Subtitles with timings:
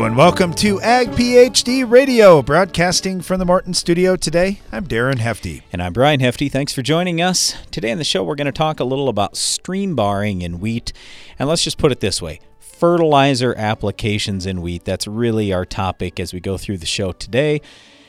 [0.00, 4.60] And welcome to Ag PhD Radio, broadcasting from the Morton studio today.
[4.72, 5.62] I'm Darren Hefty.
[5.72, 6.48] And I'm Brian Hefty.
[6.48, 7.54] Thanks for joining us.
[7.70, 10.94] Today on the show, we're going to talk a little about stream barring in wheat.
[11.38, 14.84] And let's just put it this way fertilizer applications in wheat.
[14.86, 17.60] That's really our topic as we go through the show today.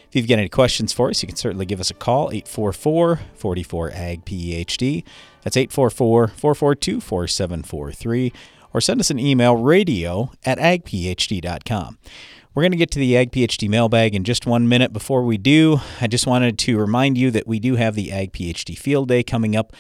[0.07, 3.19] If you've got any questions for us, you can certainly give us a call, 844
[3.35, 5.03] 44 AG PhD.
[5.43, 8.33] That's 844 442 4743
[8.73, 11.97] or send us an email radio at agphd.com.
[12.53, 14.91] We're going to get to the Ag PhD mailbag in just one minute.
[14.91, 18.33] Before we do, I just wanted to remind you that we do have the Ag
[18.33, 19.71] PhD Field Day coming up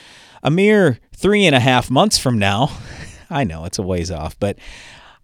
[0.41, 2.77] a mere three and a half months from now.
[3.29, 4.57] I know it's a ways off, but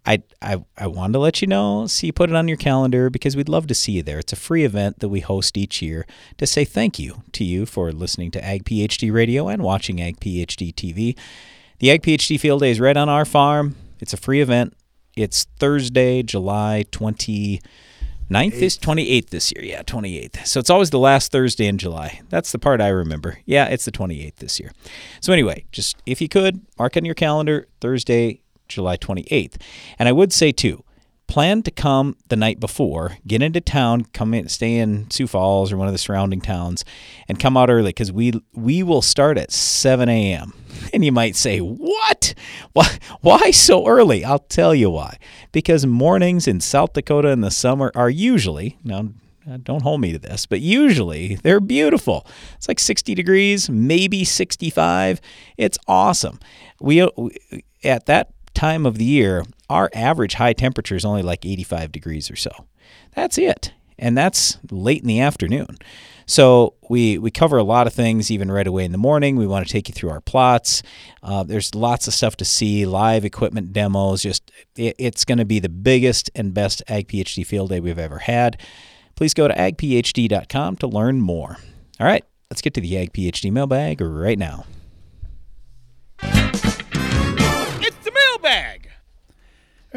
[0.05, 3.09] I, I, I wanted to let you know, so you put it on your calendar
[3.09, 4.19] because we'd love to see you there.
[4.19, 6.05] It's a free event that we host each year
[6.37, 10.19] to say thank you to you for listening to Ag PhD Radio and watching Ag
[10.19, 11.17] PhD TV.
[11.79, 13.75] The Ag PhD Field Day is right on our farm.
[13.99, 14.73] It's a free event.
[15.15, 17.61] It's Thursday, July 29th
[18.31, 19.63] is 28th this year.
[19.63, 20.47] Yeah, 28th.
[20.47, 22.21] So it's always the last Thursday in July.
[22.29, 23.37] That's the part I remember.
[23.45, 24.71] Yeah, it's the 28th this year.
[25.21, 29.61] So anyway, just if you could, mark on your calendar Thursday, July 28th.
[29.99, 30.83] And I would say too,
[31.27, 35.71] plan to come the night before, get into town, come in, stay in Sioux Falls
[35.71, 36.83] or one of the surrounding towns,
[37.27, 40.53] and come out early because we we will start at 7 a.m.
[40.93, 42.33] And you might say, "What?
[42.73, 42.97] Why?
[43.21, 45.17] Why so early?" I'll tell you why.
[45.51, 49.09] Because mornings in South Dakota in the summer are usually now.
[49.49, 52.27] Uh, don't hold me to this, but usually they're beautiful.
[52.57, 55.21] It's like 60 degrees, maybe 65.
[55.55, 56.41] It's awesome.
[56.81, 57.09] We uh,
[57.81, 62.29] at that time of the year, our average high temperature is only like 85 degrees
[62.29, 62.51] or so.
[63.15, 63.73] That's it.
[63.99, 65.77] And that's late in the afternoon.
[66.29, 69.37] So we we cover a lot of things even right away in the morning.
[69.37, 70.83] We want to take you through our plots.
[71.23, 74.23] Uh, there's lots of stuff to see, live equipment demos.
[74.23, 77.97] Just it, it's going to be the biggest and best Ag PhD field day we've
[77.97, 78.59] ever had.
[79.15, 81.57] Please go to agphd.com to learn more.
[81.99, 84.65] All right, let's get to the Ag PhD mailbag right now.
[86.21, 88.66] It's the mailbag.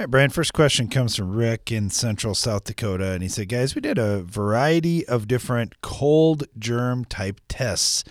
[0.00, 3.12] All right, Brian, first question comes from Rick in central South Dakota.
[3.12, 8.03] And he said, Guys, we did a variety of different cold germ type tests.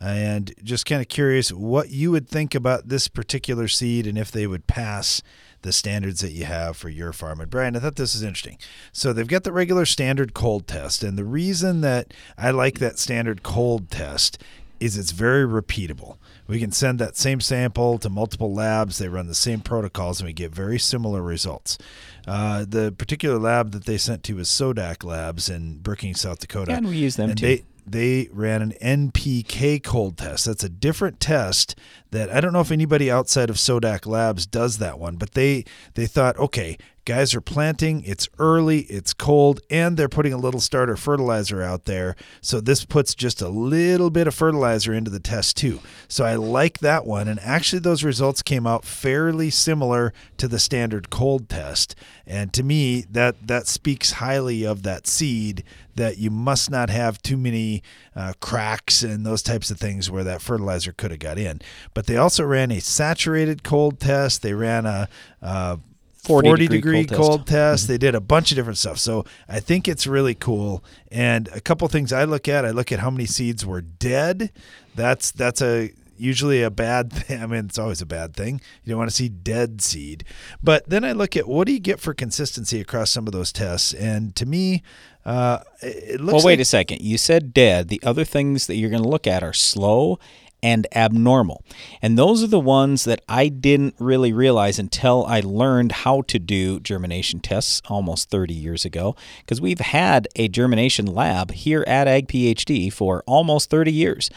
[0.00, 4.30] And just kind of curious what you would think about this particular seed and if
[4.30, 5.20] they would pass
[5.62, 7.40] the standards that you have for your farm.
[7.40, 8.58] And Brian, I thought this is interesting.
[8.92, 11.02] So they've got the regular standard cold test.
[11.02, 14.40] And the reason that I like that standard cold test
[14.78, 16.18] is it's very repeatable.
[16.46, 18.98] We can send that same sample to multiple labs.
[18.98, 21.78] They run the same protocols, and we get very similar results.
[22.26, 26.72] Uh, the particular lab that they sent to was Sodak Labs in Brookings, South Dakota.
[26.72, 27.46] Yeah, and we use them and too.
[27.46, 30.46] They, they ran an NPK cold test.
[30.46, 31.76] That's a different test
[32.12, 35.64] that I don't know if anybody outside of Sodak Labs does that one, but they
[35.94, 40.60] they thought, okay, guys are planting, it's early, it's cold, and they're putting a little
[40.60, 42.14] starter fertilizer out there.
[42.40, 45.80] So this puts just a little bit of fertilizer into the test too.
[46.06, 47.28] So I like that one.
[47.28, 51.96] And actually those results came out fairly similar to the standard cold test.
[52.26, 55.64] And to me, that that speaks highly of that seed
[55.94, 57.82] that you must not have too many
[58.16, 61.60] uh, cracks and those types of things where that fertilizer could have got in.
[61.92, 64.42] But they also ran a saturated cold test.
[64.42, 65.08] They ran a,
[65.40, 65.78] a
[66.22, 67.20] 40 40, degree degree, cold test.
[67.20, 67.88] cold test.
[67.88, 68.98] They did a bunch of different stuff.
[68.98, 70.84] So I think it's really cool.
[71.10, 74.52] And a couple things I look at, I look at how many seeds were dead.
[74.94, 77.42] That's that's a usually a bad thing.
[77.42, 78.60] I mean, it's always a bad thing.
[78.84, 80.24] You don't want to see dead seed.
[80.62, 83.52] But then I look at what do you get for consistency across some of those
[83.52, 83.92] tests.
[83.92, 84.82] And to me,
[85.24, 87.00] uh, it looks Well, wait like a second.
[87.00, 87.88] You said dead.
[87.88, 90.20] The other things that you're going to look at are slow
[90.62, 91.64] and abnormal.
[92.00, 96.38] And those are the ones that I didn't really realize until I learned how to
[96.38, 99.16] do germination tests almost 30 years ago.
[99.40, 104.30] Because we've had a germination lab here at Ag PhD for almost 30 years.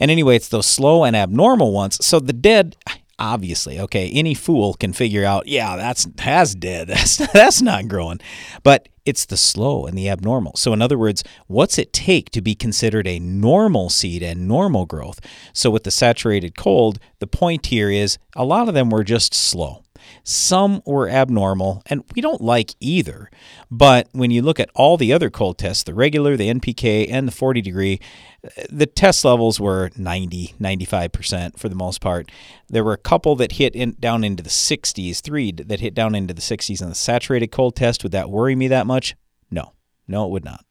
[0.00, 2.04] And anyway, it's those slow and abnormal ones.
[2.04, 2.76] So the dead,
[3.24, 6.88] obviously, okay, any fool can figure out, yeah, that's that's dead.
[6.94, 8.20] That's that's not growing.
[8.62, 10.56] But it's the slow and the abnormal.
[10.56, 14.86] So in other words, what's it take to be considered a normal seed and normal
[14.86, 15.20] growth?
[15.52, 19.34] So with the saturated cold, the point here is a lot of them were just
[19.34, 19.83] slow.
[20.22, 23.30] Some were abnormal, and we don't like either.
[23.70, 27.28] But when you look at all the other cold tests, the regular, the NPK, and
[27.28, 28.00] the 40 degree,
[28.44, 32.30] uh, the test levels were 90, 95% for the most part.
[32.68, 36.14] There were a couple that hit in, down into the 60s, three that hit down
[36.14, 38.02] into the 60s on the saturated cold test.
[38.02, 39.16] Would that worry me that much?
[39.50, 39.72] No.
[40.06, 40.64] No, it would not.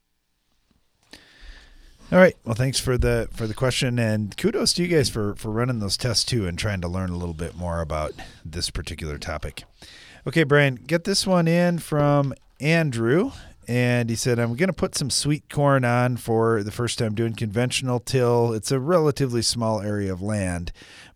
[2.13, 2.37] All right.
[2.45, 5.79] Well, thanks for the for the question, and kudos to you guys for for running
[5.79, 8.11] those tests too and trying to learn a little bit more about
[8.45, 9.63] this particular topic.
[10.27, 13.31] Okay, Brian, get this one in from Andrew.
[13.65, 17.15] And he said, I'm going to put some sweet corn on for the first time
[17.15, 18.51] doing conventional till.
[18.51, 20.73] It's a relatively small area of land.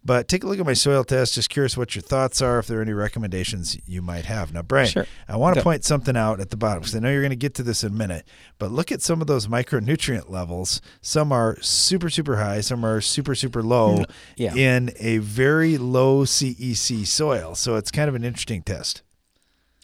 [0.07, 1.33] But take a look at my soil test.
[1.33, 4.53] Just curious what your thoughts are, if there are any recommendations you might have.
[4.53, 5.05] Now, Brian, Sure.
[5.27, 7.35] I want to point something out at the bottom because I know you're going to
[7.35, 8.25] get to this in a minute.
[8.57, 10.81] But look at some of those micronutrient levels.
[11.01, 14.55] Some are super, super high, some are super, super low mm, yeah.
[14.55, 17.53] in a very low CEC soil.
[17.53, 19.01] So it's kind of an interesting test.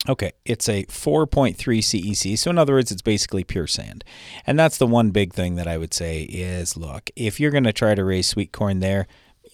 [0.08, 2.40] Okay, it's a 4.3 CEC.
[2.40, 4.06] So in other words, it's basically pure sand.
[4.48, 7.66] And that's the one big thing that I would say is look, if you're going
[7.66, 9.06] to try to raise sweet corn there,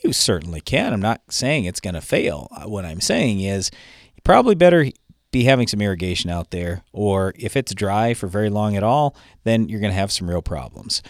[0.03, 0.93] you certainly can.
[0.93, 2.47] I'm not saying it's going to fail.
[2.55, 3.71] Uh, What I'm saying is
[4.15, 4.87] you probably better
[5.31, 9.15] be having some irrigation out there or if it's dry for very long at all,
[9.43, 11.03] then you're going to have some real problems.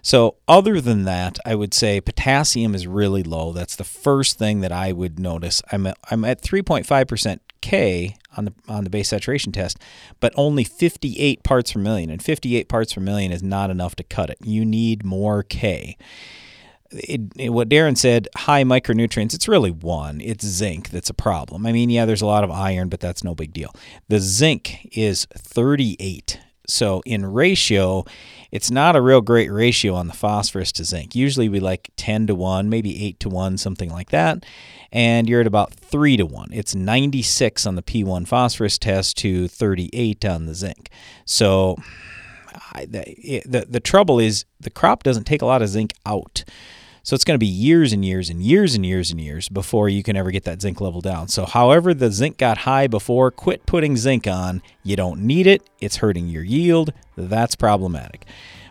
[0.00, 3.52] So, other than that, I would say potassium is really low.
[3.52, 5.62] That's the first thing that I would notice.
[5.72, 9.80] I'm at, I'm at 3.5% K on the on the base saturation test,
[10.20, 14.04] but only 58 parts per million, and 58 parts per million is not enough to
[14.04, 14.38] cut it.
[14.44, 15.96] You need more K.
[16.90, 20.20] It, it- what Darren said, high micronutrients, it's really one.
[20.20, 21.66] It's zinc that's a problem.
[21.66, 23.72] I mean, yeah, there's a lot of iron, but that's no big deal.
[24.08, 26.40] The zinc is 38.
[26.68, 28.04] So in ratio,
[28.50, 31.14] it's not a real great ratio on the phosphorus to zinc.
[31.14, 34.44] Usually we like 10 to 1, maybe 8 to 1, something like that.
[34.90, 36.48] And you're at about 3 to 1.
[36.52, 40.90] It's 96 on the P1 phosphorus test to 38 on the zinc.
[41.24, 41.76] So
[42.72, 46.42] I, the, the the trouble is the crop doesn't take a lot of zinc out.
[47.06, 49.88] So it's going to be years and years and years and years and years before
[49.88, 51.28] you can ever get that zinc level down.
[51.28, 54.60] So however the zinc got high before, quit putting zinc on.
[54.82, 55.62] You don't need it.
[55.80, 56.92] It's hurting your yield.
[57.16, 58.26] That's problematic.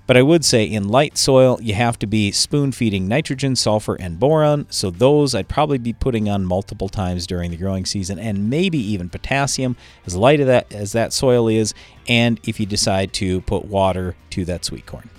[0.05, 3.95] But I would say in light soil, you have to be spoon feeding nitrogen, sulfur,
[3.95, 4.67] and boron.
[4.69, 8.77] So those I'd probably be putting on multiple times during the growing season, and maybe
[8.77, 11.73] even potassium, as light of that as that soil is,
[12.09, 15.09] and if you decide to put water to that sweet corn.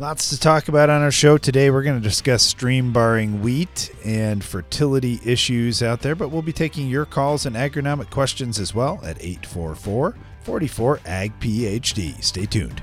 [0.00, 1.70] Lots to talk about on our show today.
[1.70, 6.52] We're going to discuss stream barring wheat and fertility issues out there, but we'll be
[6.52, 12.24] taking your calls and agronomic questions as well at 844 44 AG PhD.
[12.24, 12.82] Stay tuned.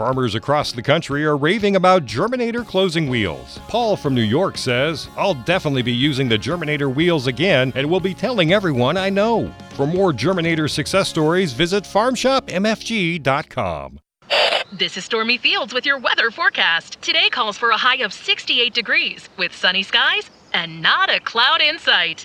[0.00, 3.60] Farmers across the country are raving about Germinator closing wheels.
[3.68, 8.00] Paul from New York says, I'll definitely be using the Germinator wheels again and will
[8.00, 9.54] be telling everyone I know.
[9.74, 14.00] For more Germinator success stories, visit farmshopmfg.com.
[14.72, 17.02] This is Stormy Fields with your weather forecast.
[17.02, 21.60] Today calls for a high of 68 degrees with sunny skies and not a cloud
[21.60, 22.24] in sight.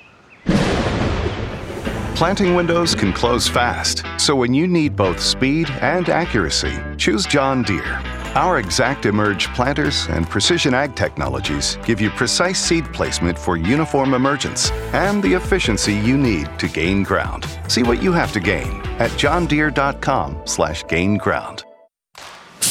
[2.16, 7.62] Planting windows can close fast, so when you need both speed and accuracy, choose John
[7.62, 8.02] Deere.
[8.36, 14.72] Our ExactEmerge planters and precision ag technologies give you precise seed placement for uniform emergence
[14.94, 17.46] and the efficiency you need to gain ground.
[17.68, 21.66] See what you have to gain at johndeere.com/gain ground.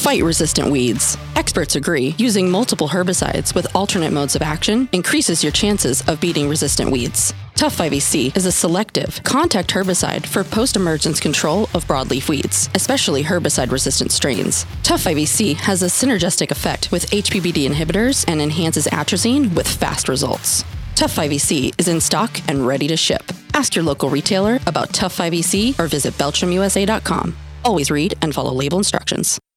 [0.04, 1.16] Fight resistant weeds.
[1.34, 6.46] Experts agree using multiple herbicides with alternate modes of action increases your chances of beating
[6.46, 7.32] resistant weeds.
[7.54, 13.25] Tough 5EC is a selective contact herbicide for post emergence control of broadleaf weeds, especially
[13.25, 14.66] herbicide resistant strains.
[14.82, 20.66] Tough 5EC has a synergistic effect with HPPD inhibitors and enhances atrazine with fast results.
[20.96, 23.23] Tough 5EC is in stock and ready to ship.
[23.54, 27.34] Ask your local retailer about Tough 5EC or visit belchimusa.com.
[27.64, 29.40] Always read and follow label instructions.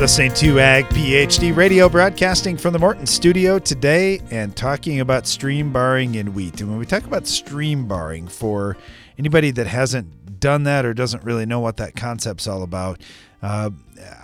[0.00, 5.74] Listening to Ag PhD Radio, broadcasting from the Morton studio today and talking about stream
[5.74, 6.62] barring in wheat.
[6.62, 8.78] And when we talk about stream barring, for
[9.18, 12.98] anybody that hasn't done that or doesn't really know what that concept's all about,
[13.42, 13.70] Uh,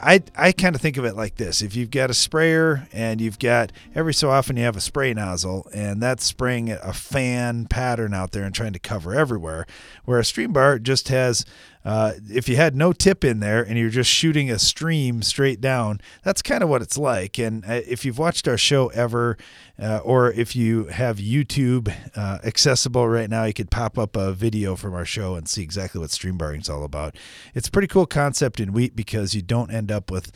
[0.00, 3.20] I I kind of think of it like this: if you've got a sprayer and
[3.20, 7.66] you've got every so often you have a spray nozzle, and that's spraying a fan
[7.66, 9.66] pattern out there and trying to cover everywhere,
[10.04, 11.44] where a stream bar just has
[11.86, 15.60] uh, if you had no tip in there and you're just shooting a stream straight
[15.60, 17.38] down, that's kind of what it's like.
[17.38, 19.38] And uh, if you've watched our show ever,
[19.80, 24.32] uh, or if you have YouTube uh, accessible right now, you could pop up a
[24.32, 27.14] video from our show and see exactly what stream barring is all about.
[27.54, 30.32] It's a pretty cool concept in wheat because you don't end up with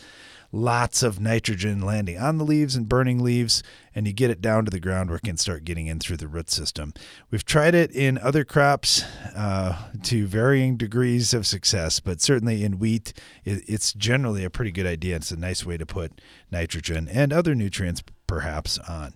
[0.52, 3.62] lots of nitrogen landing on the leaves and burning leaves,
[3.94, 6.16] and you get it down to the ground where it can start getting in through
[6.16, 6.92] the root system.
[7.30, 9.04] We've tried it in other crops
[9.36, 13.12] uh, to varying degrees of success, but certainly in wheat,
[13.44, 15.16] it, it's generally a pretty good idea.
[15.16, 16.20] It's a nice way to put
[16.50, 19.14] nitrogen and other nutrients perhaps on.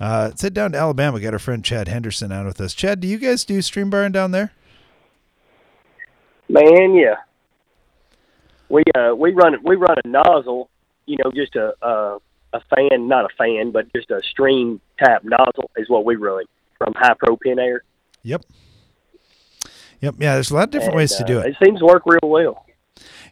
[0.00, 1.14] Uh, let's head down to Alabama.
[1.14, 2.74] We got our friend Chad Henderson on with us.
[2.74, 4.52] Chad, do you guys do stream barring down there?
[6.48, 7.16] Man, yeah.
[8.72, 10.68] We uh we run we run a nozzle
[11.06, 12.18] you know, just a, a
[12.54, 16.44] a fan, not a fan, but just a stream tap nozzle is what we run
[16.76, 17.78] from Hypro Pentair.
[18.22, 18.44] Yep.
[20.00, 20.16] Yep.
[20.18, 21.50] Yeah, there's a lot of different and, ways to do uh, it.
[21.50, 22.66] It seems to work real well.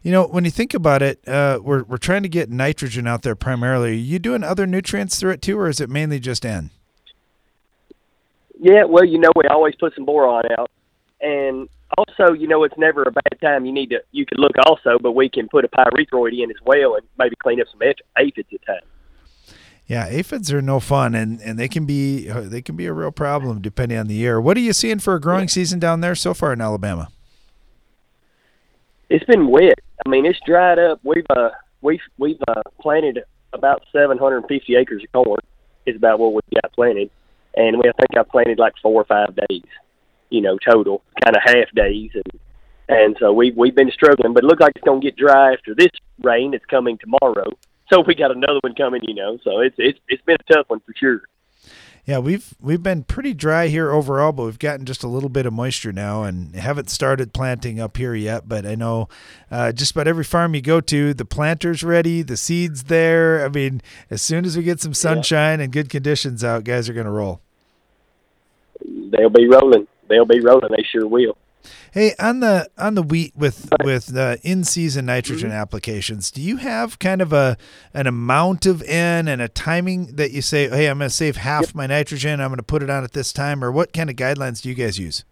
[0.01, 3.21] You know, when you think about it, uh, we're we're trying to get nitrogen out
[3.21, 3.91] there primarily.
[3.91, 6.71] Are you doing other nutrients through it too, or is it mainly just N?
[8.59, 10.69] Yeah, well, you know, we always put some boron out,
[11.19, 13.65] and also, you know, it's never a bad time.
[13.65, 16.57] You need to you could look also, but we can put a pyrethroid in as
[16.65, 17.81] well, and maybe clean up some
[18.17, 18.85] aphids at times.
[19.87, 23.11] Yeah, aphids are no fun, and, and they can be they can be a real
[23.11, 24.39] problem depending on the year.
[24.39, 27.09] What are you seeing for a growing season down there so far in Alabama?
[29.09, 29.79] It's been wet.
[30.05, 31.01] I mean, it's dried up.
[31.03, 31.49] We've uh,
[31.81, 33.19] we've we've uh, planted
[33.51, 35.41] about 750 acres of corn.
[35.85, 37.09] Is about what we got planted,
[37.55, 39.65] and we I think I've planted like four or five days,
[40.31, 42.39] you know, total kind of half days, and
[42.89, 44.33] and so we we've been struggling.
[44.33, 45.91] But it looks like it's gonna get dry after this
[46.23, 47.51] rain that's coming tomorrow.
[47.91, 49.37] So we got another one coming, you know.
[49.43, 51.21] So it's it's it's been a tough one for sure.
[52.05, 55.45] Yeah, we've we've been pretty dry here overall, but we've gotten just a little bit
[55.45, 58.49] of moisture now, and haven't started planting up here yet.
[58.49, 59.07] But I know
[59.51, 63.45] uh, just about every farm you go to, the planter's ready, the seeds there.
[63.45, 65.65] I mean, as soon as we get some sunshine yeah.
[65.65, 67.41] and good conditions out, guys are going to roll.
[68.83, 69.87] They'll be rolling.
[70.11, 70.71] They'll be rolling.
[70.75, 71.37] They sure will.
[71.91, 75.57] Hey, on the on the wheat with with the in season nitrogen mm-hmm.
[75.57, 77.57] applications, do you have kind of a
[77.93, 81.37] an amount of N and a timing that you say, hey, I'm going to save
[81.37, 81.75] half yep.
[81.75, 84.15] my nitrogen, I'm going to put it on at this time, or what kind of
[84.15, 85.23] guidelines do you guys use?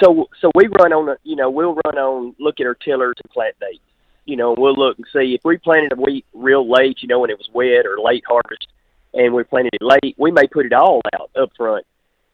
[0.00, 3.14] So so we run on a you know we'll run on look at our tillers
[3.22, 3.80] and plant dates.
[4.24, 7.20] You know, we'll look and see if we planted a wheat real late, you know,
[7.20, 8.66] when it was wet or late harvest,
[9.14, 11.86] and we planted it late, we may put it all out up front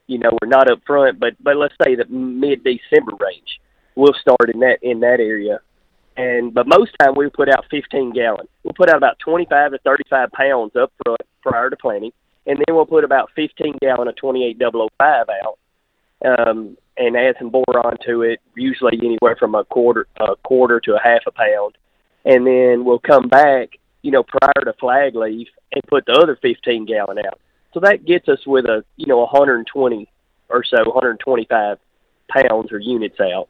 [0.07, 3.59] you know, we're not up front, but but let's say the mid December range,
[3.95, 5.59] we'll start in that in that area.
[6.15, 8.47] And but most time we'll put out 15 gallon.
[8.63, 12.11] We'll put out about 25 to 35 pounds up front prior to planting,
[12.45, 15.57] and then we'll put about 15 gallon of 28005 out,
[16.25, 18.41] um, and add some boron to it.
[18.55, 21.77] Usually anywhere from a quarter a quarter to a half a pound,
[22.25, 23.69] and then we'll come back,
[24.01, 27.39] you know, prior to flag leaf and put the other 15 gallon out.
[27.73, 30.09] So that gets us with a you know 120
[30.49, 31.77] or so, 125
[32.29, 33.49] pounds or units out,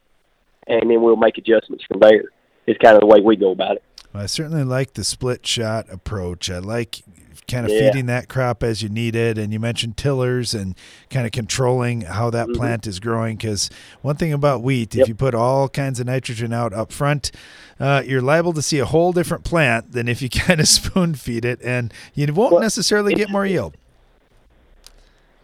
[0.67, 2.25] and then we'll make adjustments from there.
[2.65, 3.83] Is kind of the way we go about it.
[4.13, 6.49] Well, I certainly like the split shot approach.
[6.49, 7.03] I like
[7.47, 7.79] kind of yeah.
[7.91, 9.37] feeding that crop as you need it.
[9.37, 10.75] And you mentioned tillers and
[11.09, 12.57] kind of controlling how that mm-hmm.
[12.57, 13.37] plant is growing.
[13.37, 13.69] Because
[14.01, 15.03] one thing about wheat, yep.
[15.03, 17.31] if you put all kinds of nitrogen out up front,
[17.79, 21.15] uh, you're liable to see a whole different plant than if you kind of spoon
[21.15, 23.75] feed it, and you won't well, necessarily get more yield.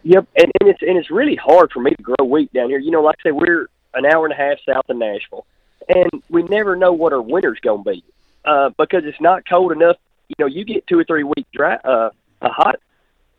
[0.02, 2.78] Yep, and, and it's and it's really hard for me to grow wheat down here.
[2.78, 5.46] You know, like I say, we're an hour and a half south of Nashville,
[5.88, 8.04] and we never know what our winter's going to be
[8.44, 9.96] uh, because it's not cold enough.
[10.28, 12.76] You know, you get two or three week dry, uh, a hot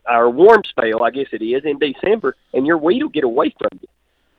[0.08, 3.56] or warm spell, I guess it is, in December, and your wheat will get away
[3.58, 3.88] from you.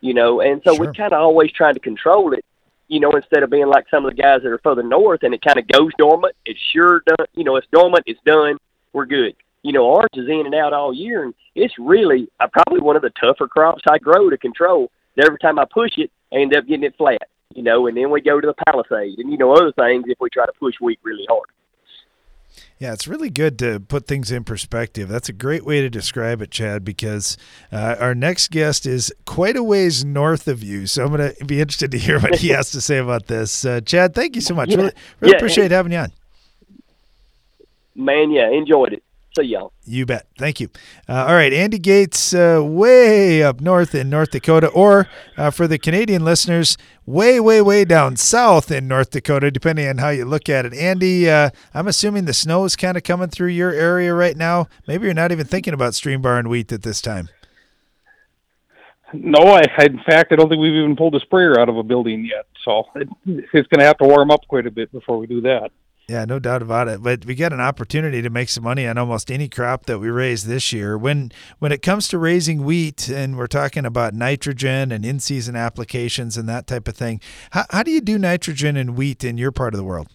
[0.01, 0.87] You know, and so sure.
[0.87, 2.45] we're kind of always trying to control it.
[2.87, 5.35] You know, instead of being like some of the guys that are further north, and
[5.35, 6.37] it kind of goes dormant.
[6.45, 7.27] It's sure done.
[7.35, 8.05] You know, it's dormant.
[8.07, 8.59] It's done.
[8.93, 12.49] We're good you know, orange is in and out all year, and it's really uh,
[12.53, 14.91] probably one of the tougher crops I grow to control.
[15.19, 18.11] Every time I push it, I end up getting it flat, you know, and then
[18.11, 20.75] we go to the palisade and, you know, other things if we try to push
[20.81, 21.47] wheat really hard.
[22.79, 25.09] Yeah, it's really good to put things in perspective.
[25.09, 27.37] That's a great way to describe it, Chad, because
[27.71, 30.87] uh, our next guest is quite a ways north of you.
[30.87, 33.65] So I'm going to be interested to hear what he has to say about this.
[33.65, 34.71] Uh, Chad, thank you so much.
[34.71, 34.77] Yeah.
[34.79, 36.13] Really, really yeah, appreciate having you on.
[37.95, 39.03] Man, yeah, enjoyed it.
[39.35, 39.73] See y'all.
[39.85, 40.27] You bet.
[40.37, 40.69] Thank you.
[41.09, 45.09] Uh, all right, Andy Gates, uh, way up north in North Dakota, or
[45.39, 49.99] uh, for the Canadian listeners, way, way, way down south in North Dakota, depending on
[49.99, 50.75] how you look at it.
[50.75, 54.69] Andy, uh, I'm assuming the snow is kind of coming through your area right now.
[54.87, 57.31] Maybe you're not even thinking about stream bar and wheat at this time.
[59.15, 61.77] No, I, I in fact I don't think we've even pulled a sprayer out of
[61.77, 62.47] a building yet.
[62.65, 65.41] So it, it's going to have to warm up quite a bit before we do
[65.43, 65.71] that.
[66.09, 67.03] Yeah, no doubt about it.
[67.03, 70.11] But we get an opportunity to make some money on almost any crop that we
[70.11, 70.99] raise this year.
[70.99, 76.37] When when it comes to raising wheat, and we're talking about nitrogen and in-season applications
[76.37, 77.21] and that type of thing,
[77.53, 80.09] how, how do you do nitrogen and wheat in your part of the world?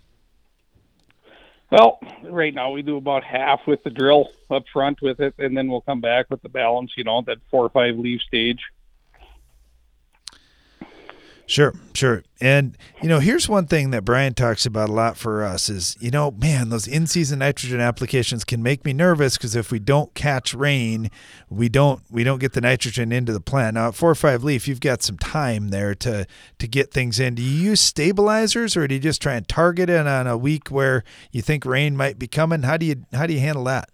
[1.72, 5.58] Well, right now we do about half with the drill up front with it, and
[5.58, 6.92] then we'll come back with the balance.
[6.96, 8.60] You know, that four or five leaf stage.
[11.50, 12.24] Sure, sure.
[12.42, 15.96] And you know, here's one thing that Brian talks about a lot for us is,
[15.98, 20.14] you know, man, those in-season nitrogen applications can make me nervous because if we don't
[20.14, 21.10] catch rain,
[21.50, 23.76] we don't we don't get the nitrogen into the plant.
[23.76, 26.28] Now, at four or five leaf, you've got some time there to
[26.60, 27.36] to get things in.
[27.36, 30.68] Do you use stabilizers or do you just try and target it on a week
[30.68, 32.64] where you think rain might be coming?
[32.64, 33.90] How do you how do you handle that?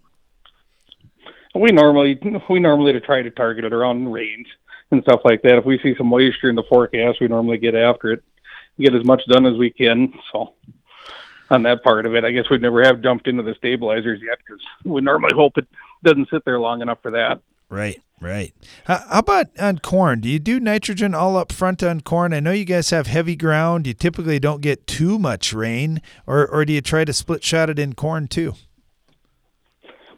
[1.54, 2.18] We normally
[2.50, 4.48] we normally try to target it around rains
[4.90, 5.58] and stuff like that.
[5.58, 8.24] If we see some moisture in the forecast, we normally get after it,
[8.78, 10.12] get as much done as we can.
[10.32, 10.54] So
[11.50, 14.38] on that part of it, I guess we'd never have jumped into the stabilizers yet
[14.38, 15.66] because we normally hope it
[16.02, 17.40] doesn't sit there long enough for that.
[17.68, 18.54] Right, right.
[18.84, 20.20] How about on corn?
[20.20, 22.32] Do you do nitrogen all up front on corn?
[22.32, 23.86] I know you guys have heavy ground.
[23.86, 27.70] You typically don't get too much rain, or or do you try to split shot
[27.70, 28.54] it in corn too?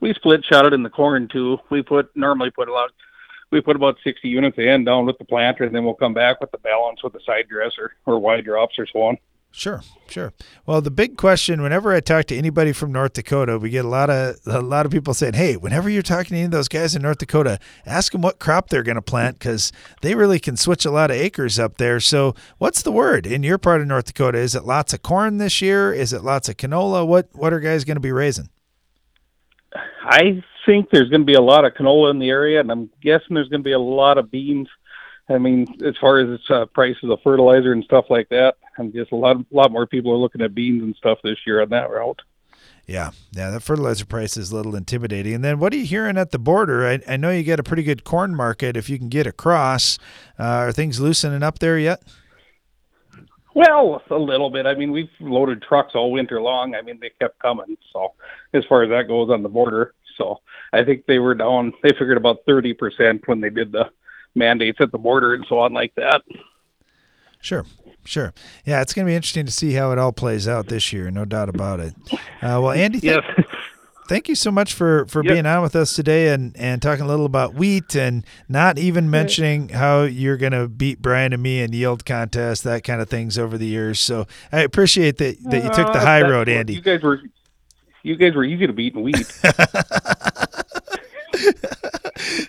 [0.00, 1.58] We split shot it in the corn too.
[1.70, 2.90] We put normally put a lot
[3.50, 6.40] we put about 60 units in down with the planter, and then we'll come back
[6.40, 9.18] with the balance with the side dresser or wide drops or so on.
[9.56, 10.34] Sure, sure.
[10.66, 13.88] Well, the big question whenever I talk to anybody from North Dakota, we get a
[13.88, 16.68] lot of a lot of people saying, "Hey, whenever you're talking to any of those
[16.68, 19.72] guys in North Dakota, ask them what crop they're going to plant because
[20.02, 23.42] they really can switch a lot of acres up there." So, what's the word in
[23.42, 24.36] your part of North Dakota?
[24.36, 25.90] Is it lots of corn this year?
[25.90, 27.06] Is it lots of canola?
[27.06, 28.50] What what are guys going to be raising?
[30.04, 32.90] I think there's going to be a lot of canola in the area, and I'm
[33.00, 34.68] guessing there's going to be a lot of beans.
[35.28, 38.92] I mean, as far as its uh, prices of fertilizer and stuff like that, I'm
[38.92, 41.62] just a lot, a lot more people are looking at beans and stuff this year
[41.62, 42.20] on that route.
[42.86, 45.34] Yeah, yeah, that fertilizer price is a little intimidating.
[45.34, 46.86] And then, what are you hearing at the border?
[46.86, 49.98] I, I know you get a pretty good corn market if you can get across.
[50.38, 52.02] Uh, are things loosening up there yet?
[53.54, 54.66] Well, a little bit.
[54.66, 56.76] I mean, we've loaded trucks all winter long.
[56.76, 57.76] I mean, they kept coming.
[57.92, 58.12] So,
[58.52, 60.40] as far as that goes on the border, so
[60.72, 61.72] I think they were down.
[61.82, 63.90] They figured about thirty percent when they did the
[64.34, 66.22] mandates at the border and so on like that.
[67.40, 67.64] Sure,
[68.04, 68.32] sure.
[68.64, 71.10] Yeah, it's going to be interesting to see how it all plays out this year.
[71.10, 71.94] No doubt about it.
[72.12, 72.18] Uh,
[72.60, 73.46] well, Andy, th- yes.
[74.08, 75.32] thank you so much for for Yep.
[75.32, 79.10] being on with us today and and talking a little about wheat and not even
[79.10, 83.08] mentioning how you're going to beat Brian and me in yield contests, that kind of
[83.08, 84.00] things over the years.
[84.00, 86.74] So I appreciate that that you took the Uh, high that's road, Andy.
[86.74, 87.20] You guys were,
[88.06, 89.26] you guys were easy to beat in wheat.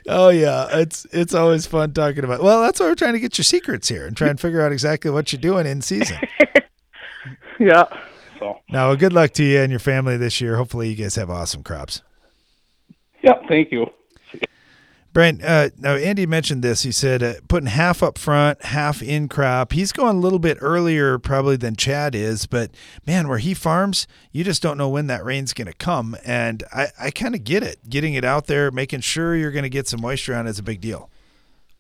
[0.10, 2.42] Oh yeah, it's it's always fun talking about.
[2.42, 4.72] Well, that's why we're trying to get your secrets here and try and figure out
[4.72, 6.18] exactly what you're doing in season.
[7.60, 7.84] yeah.
[8.40, 10.56] So Now, well, good luck to you and your family this year.
[10.56, 12.02] Hopefully, you guys have awesome crops.
[13.22, 13.88] yeah, thank you.
[15.18, 16.84] Brian, uh, now Andy mentioned this.
[16.84, 19.74] He said uh, putting half up front, half in crop.
[19.74, 22.70] He's going a little bit earlier probably than Chad is, but
[23.08, 26.16] man, where he farms, you just don't know when that rain's going to come.
[26.24, 27.90] And I, I kind of get it.
[27.90, 30.64] Getting it out there, making sure you're going to get some moisture on is a
[30.64, 31.10] big deal.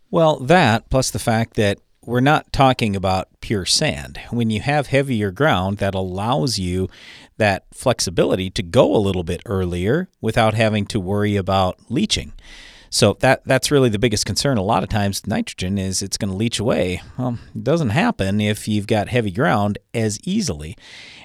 [0.09, 4.19] Well, that plus the fact that we're not talking about pure sand.
[4.31, 6.89] When you have heavier ground, that allows you
[7.37, 12.33] that flexibility to go a little bit earlier without having to worry about leaching.
[12.89, 14.57] So that that's really the biggest concern.
[14.57, 17.01] A lot of times, nitrogen is it's going to leach away.
[17.17, 20.75] Well, it doesn't happen if you've got heavy ground as easily.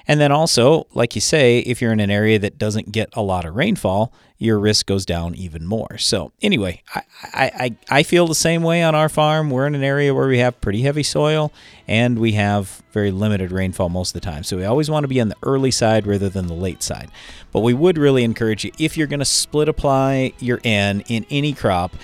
[0.07, 3.21] And then also, like you say, if you're in an area that doesn't get a
[3.21, 5.97] lot of rainfall, your risk goes down even more.
[5.97, 9.49] So anyway, I, I, I, feel the same way on our farm.
[9.49, 11.53] We're in an area where we have pretty heavy soil
[11.87, 14.43] and we have very limited rainfall most of the time.
[14.43, 17.09] So we always want to be on the early side rather than the late side.
[17.53, 21.25] But we would really encourage you if you're going to split apply your N in
[21.29, 21.95] any crop,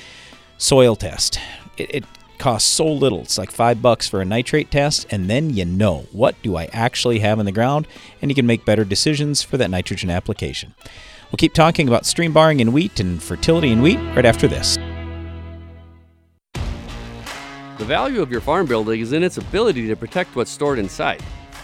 [0.58, 1.42] soil test.
[1.78, 2.06] It, it
[2.40, 3.22] costs so little.
[3.22, 6.70] It's like five bucks for a nitrate test, and then you know what do I
[6.74, 7.88] actually have in the ground,
[8.22, 10.74] and you can make better decisions for that nitrogen application.
[11.32, 14.78] We'll keep talking about stream barring in wheat and fertility in wheat right after this.
[17.78, 21.24] The value of your farm building is in its ability to protect what's stored inside.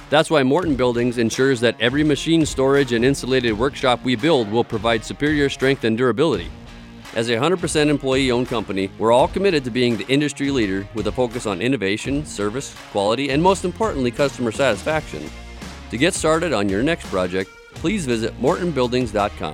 [0.09, 4.63] That's why Morton Buildings ensures that every machine storage and insulated workshop we build will
[4.63, 6.49] provide superior strength and durability.
[7.15, 11.07] As a 100% employee owned company, we're all committed to being the industry leader with
[11.07, 15.23] a focus on innovation, service, quality, and most importantly, customer satisfaction.
[15.91, 19.53] To get started on your next project, please visit mortonbuildings.com.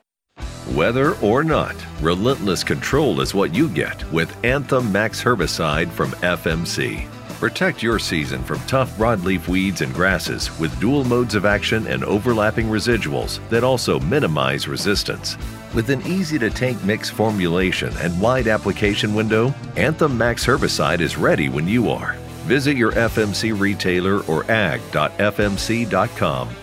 [0.67, 7.07] Weather or not, relentless control is what you get with Anthem Max herbicide from FMC.
[7.39, 12.03] Protect your season from tough broadleaf weeds and grasses with dual modes of action and
[12.03, 15.35] overlapping residuals that also minimize resistance.
[15.73, 21.17] With an easy to take mix formulation and wide application window, Anthem Max herbicide is
[21.17, 22.13] ready when you are.
[22.43, 24.89] Visit your FMC retailer or ag.fmc.com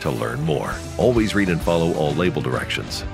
[0.01, 0.75] to learn more.
[0.97, 3.05] Always read and follow all label directions.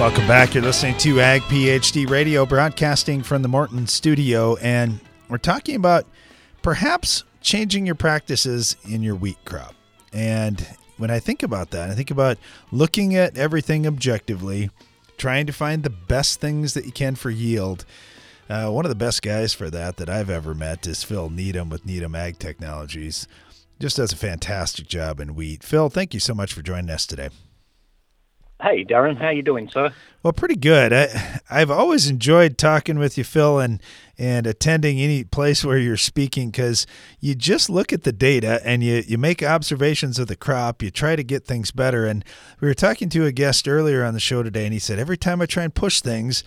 [0.00, 0.54] Welcome back.
[0.54, 6.06] You're listening to Ag PhD Radio, broadcasting from the Morton studio, and we're talking about
[6.62, 9.74] perhaps changing your practices in your wheat crop.
[10.10, 12.38] And when I think about that, I think about
[12.72, 14.70] looking at everything objectively,
[15.18, 17.84] trying to find the best things that you can for yield.
[18.48, 21.68] Uh, one of the best guys for that that I've ever met is Phil Needham
[21.68, 23.28] with Needham Ag Technologies.
[23.78, 25.62] Just does a fantastic job in wheat.
[25.62, 27.28] Phil, thank you so much for joining us today.
[28.62, 29.90] Hey, Darren, how you doing, sir?
[30.22, 30.92] Well, pretty good.
[30.92, 33.80] I, I've always enjoyed talking with you, Phil, and
[34.18, 36.86] and attending any place where you're speaking because
[37.20, 40.82] you just look at the data and you you make observations of the crop.
[40.82, 42.04] You try to get things better.
[42.04, 42.22] And
[42.60, 45.16] we were talking to a guest earlier on the show today, and he said every
[45.16, 46.44] time I try and push things,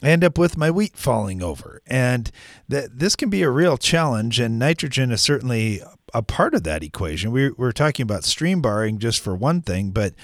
[0.00, 2.30] I end up with my wheat falling over, and
[2.68, 4.38] that this can be a real challenge.
[4.38, 5.82] And nitrogen is certainly
[6.14, 7.32] a part of that equation.
[7.32, 10.14] We we're talking about stream barring just for one thing, but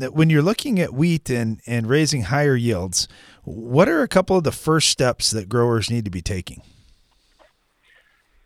[0.00, 3.08] when you're looking at wheat and, and raising higher yields,
[3.44, 6.62] what are a couple of the first steps that growers need to be taking?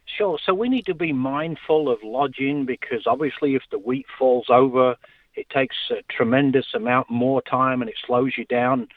[0.07, 0.39] Sure.
[0.45, 4.97] So we need to be mindful of lodging because obviously, if the wheat falls over,
[5.35, 8.89] it takes a tremendous amount more time and it slows you down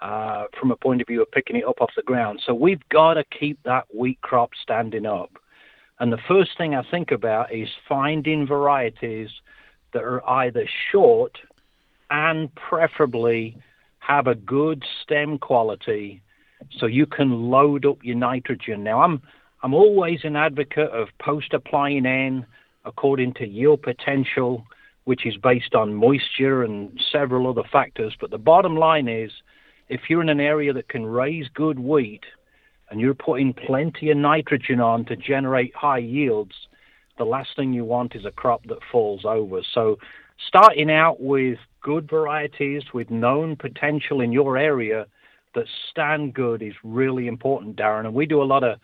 [0.00, 2.42] uh, from a point of view of picking it up off the ground.
[2.44, 5.30] So we've got to keep that wheat crop standing up.
[6.00, 9.28] And the first thing I think about is finding varieties
[9.92, 11.38] that are either short
[12.12, 13.56] and preferably
[13.98, 16.22] have a good stem quality
[16.78, 18.84] so you can load up your nitrogen.
[18.84, 19.20] Now, I'm
[19.64, 22.46] I'm always an advocate of post applying N
[22.84, 24.64] according to yield potential,
[25.04, 28.14] which is based on moisture and several other factors.
[28.20, 29.30] But the bottom line is,
[29.88, 32.24] if you're in an area that can raise good wheat
[32.90, 36.54] and you're putting plenty of nitrogen on to generate high yields,
[37.18, 39.60] the last thing you want is a crop that falls over.
[39.72, 39.98] So
[40.46, 45.06] starting out with good varieties with known potential in your area
[45.54, 48.06] that stand good is really important, Darren.
[48.06, 48.78] And we do a lot of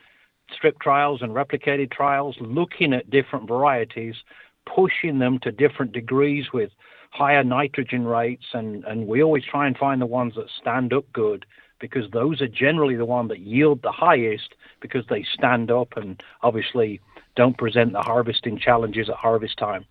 [0.53, 4.15] strip trials and replicated trials looking at different varieties,
[4.67, 6.71] pushing them to different degrees with
[7.11, 8.47] higher nitrogen rates.
[8.53, 11.47] And, and we always try and find the ones that stand up good
[11.81, 16.23] because those are generally the ones that yield the highest because they stand up and
[16.43, 17.01] obviously
[17.37, 19.85] don't present the harvesting challenges at harvest time.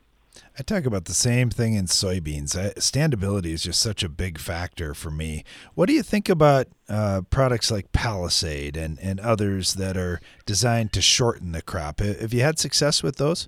[0.59, 2.55] I talk about the same thing in soybeans.
[2.75, 5.43] standability is just such a big factor for me.
[5.75, 10.93] What do you think about uh, products like Palisade and, and others that are designed
[10.93, 11.99] to shorten the crop?
[11.99, 13.47] Have you had success with those?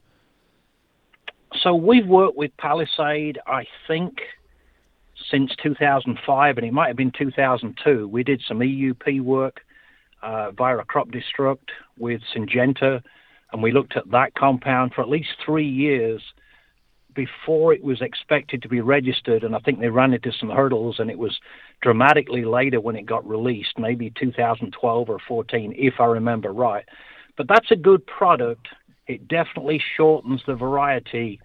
[1.61, 4.19] So we've worked with Palisade, I think,
[5.31, 8.07] since 2005, and it might have been 2002.
[8.07, 9.61] We did some EUP work
[10.21, 13.01] uh, via a crop destruct with Syngenta,
[13.51, 16.21] and we looked at that compound for at least three years
[17.19, 20.99] before it was expected to be registered, and I think they ran into some hurdles,
[20.99, 21.37] and it was
[21.81, 26.85] dramatically later when it got released, maybe 2012 or 14, if I remember right.
[27.35, 28.69] But that's a good product.
[29.07, 31.41] It definitely shortens the variety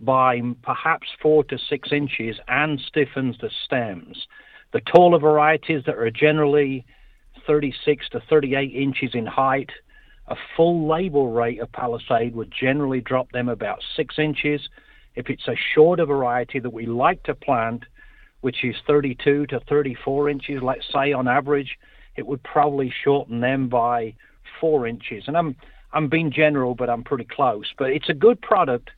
[0.00, 4.26] by perhaps four to six inches and stiffens the stems.
[4.74, 6.84] The taller varieties that are generally
[7.46, 9.70] 36 to 38 inches in height,
[10.28, 14.68] a full label rate of Palisade would generally drop them about six inches
[15.16, 17.84] if it's a shorter variety that we like to plant,
[18.42, 21.78] which is 32 to 34 inches, let's say on average,
[22.16, 24.14] it would probably shorten them by
[24.60, 25.24] four inches.
[25.26, 25.56] And I'm
[25.92, 27.72] I'm being general, but I'm pretty close.
[27.78, 28.90] But it's a good product,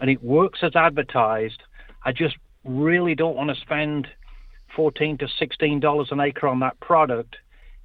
[0.00, 1.62] and it works as advertised.
[2.04, 4.08] I just really don't want to spend
[4.74, 7.36] 14 to 16 dollars an acre on that product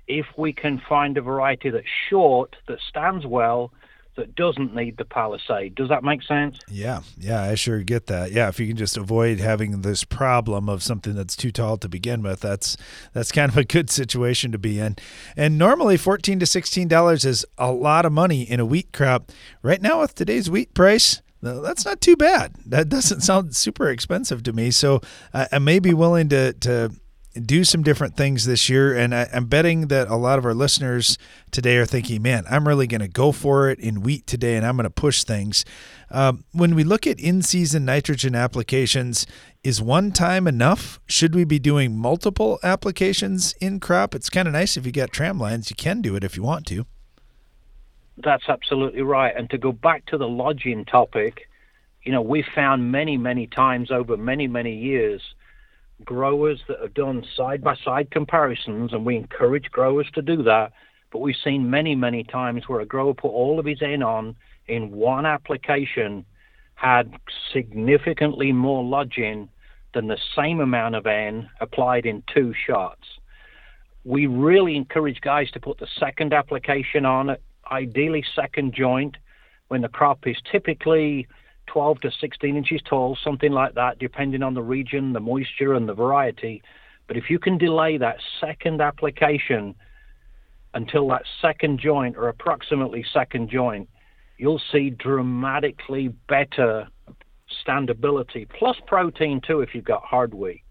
[0.08, 3.72] if we can find a variety that's short that stands well
[4.16, 5.76] that doesn't need the palisade.
[5.76, 6.60] Does that make sense?
[6.68, 8.32] Yeah, yeah, I sure get that.
[8.32, 11.90] Yeah, if you can just avoid having this problem of something that's too tall to
[11.90, 12.78] begin with, that's
[13.14, 14.98] that's kind of a good situation to be in.
[15.36, 19.32] And normally, fourteen to sixteen dollars is a lot of money in a wheat crop.
[19.62, 21.22] Right now, with today's wheat price.
[21.44, 22.54] That's not too bad.
[22.68, 24.70] That doesn't sound super expensive to me.
[24.70, 25.02] So
[25.34, 26.92] I may be willing to to
[27.34, 28.96] do some different things this year.
[28.96, 31.18] And I, am betting that a lot of our listeners
[31.52, 34.66] today are thinking, man, I'm really going to go for it in wheat today and
[34.66, 35.64] I'm going to push things.
[36.10, 39.26] Um, when we look at in season nitrogen applications,
[39.64, 41.00] is one time enough?
[41.06, 44.14] Should we be doing multiple applications in crop?
[44.14, 46.44] It's kind of nice if you got tram lines, you can do it if you
[46.44, 46.86] want to.
[48.18, 49.34] That's absolutely right.
[49.36, 51.48] And to go back to the lodging topic,
[52.04, 55.22] you know, we've found many, many times over many, many years
[56.06, 60.74] growers that have done side by side comparisons, and we encourage growers to do that.
[61.12, 64.36] But we've seen many, many times where a grower put all of his N on
[64.68, 66.26] in one application,
[66.76, 67.14] had
[67.54, 69.50] significantly more lodging
[69.94, 73.06] than the same amount of N applied in two shots.
[74.04, 77.36] We really encourage guys to put the second application on,
[77.70, 79.18] ideally second joint,
[79.68, 81.28] when the crop is typically
[81.72, 85.88] 12 to 16 inches tall, something like that, depending on the region, the moisture, and
[85.88, 86.62] the variety.
[87.08, 89.76] But if you can delay that second application
[90.74, 93.90] until that second joint or approximately second joint,
[94.38, 96.88] you'll see dramatically better
[97.66, 100.64] standability, plus protein too if you've got hard wheat.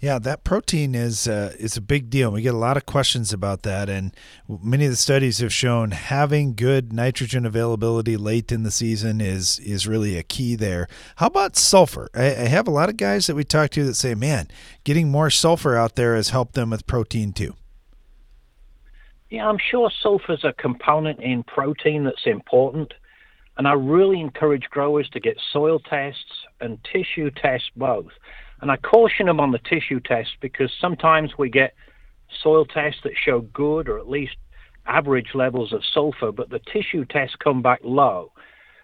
[0.00, 2.30] Yeah, that protein is uh, is a big deal.
[2.30, 4.14] We get a lot of questions about that, and
[4.48, 9.58] many of the studies have shown having good nitrogen availability late in the season is
[9.58, 10.86] is really a key there.
[11.16, 12.08] How about sulfur?
[12.14, 14.46] I, I have a lot of guys that we talk to that say, "Man,
[14.84, 17.56] getting more sulfur out there has helped them with protein too."
[19.30, 22.94] Yeah, I'm sure sulfur is a component in protein that's important.
[23.56, 28.12] And I really encourage growers to get soil tests and tissue tests both.
[28.60, 31.74] And I caution them on the tissue test because sometimes we get
[32.42, 34.36] soil tests that show good or at least
[34.86, 38.32] average levels of sulfur, but the tissue tests come back low.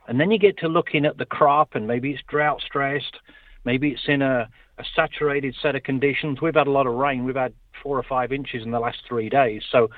[0.07, 3.17] And then you get to looking at the crop, and maybe it's drought stressed,
[3.65, 6.41] maybe it's in a, a saturated set of conditions.
[6.43, 8.99] We've had a lot of rain, we've had four or five inches in the last
[9.09, 9.63] three days.
[9.71, 9.89] So,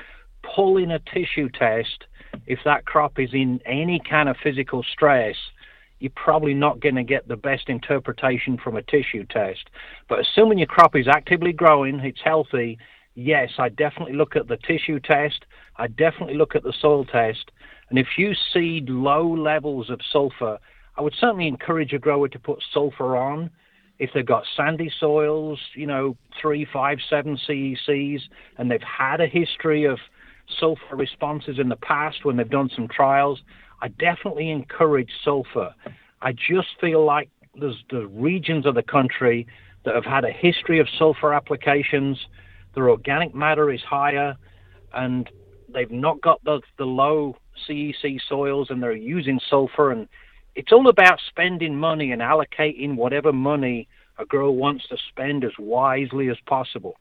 [0.55, 2.05] pulling a tissue test,
[2.47, 5.35] if that crop is in any kind of physical stress,
[5.99, 9.71] you're probably not going to get the best interpretation from a tissue test.
[10.09, 12.79] But assuming your crop is actively growing, it's healthy,
[13.15, 15.47] yes, I definitely look at the tissue test.
[15.77, 17.51] I definitely look at the soil test.
[17.89, 20.59] And if you see low levels of sulfur,
[20.97, 23.51] I would certainly encourage a grower to put sulfur on.
[23.99, 28.21] If they've got sandy soils, you know, three, five, seven CECs,
[28.59, 29.99] and they've had a history of
[30.61, 33.41] sulfur responses in the past when they've done some trials,
[33.81, 35.75] I definitely encourage sulfur.
[36.23, 39.47] I just feel like there's the regions of the country
[39.85, 42.19] that have had a history of sulfur applications.
[42.75, 44.37] Their organic matter is higher,
[44.93, 45.29] and
[45.73, 47.37] they've not got the, the low
[47.69, 49.93] CEC soils, and they're using sulfur.
[49.93, 50.09] And
[50.55, 55.53] it's all about spending money and allocating whatever money a grower wants to spend as
[55.59, 56.97] wisely as possible.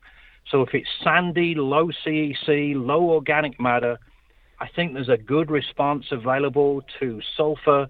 [0.51, 3.97] So if it's sandy, low CEC, low organic matter,
[4.59, 7.87] I think there's a good response available to sulfur,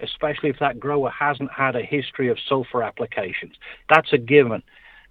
[0.00, 3.54] especially if that grower hasn't had a history of sulfur applications.
[3.88, 4.62] That's a given.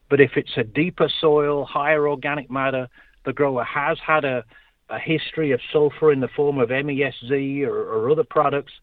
[0.10, 2.88] But if it's a deeper soil, higher organic matter,
[3.26, 4.44] the grower has had a,
[4.90, 8.74] a history of sulfur in the form of MESZ or, or other products,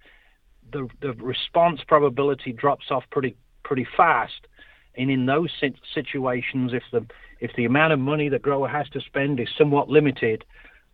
[0.72, 4.46] the, the response probability drops off pretty pretty fast.
[4.96, 5.50] And in those
[5.94, 7.06] situations, if the
[7.40, 10.44] if the amount of money the grower has to spend is somewhat limited,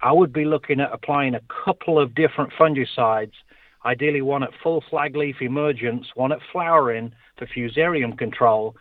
[0.02, 3.32] I would be looking at applying a couple of different fungicides,
[3.84, 8.76] ideally one at full flag leaf emergence, one at flowering for fusarium control.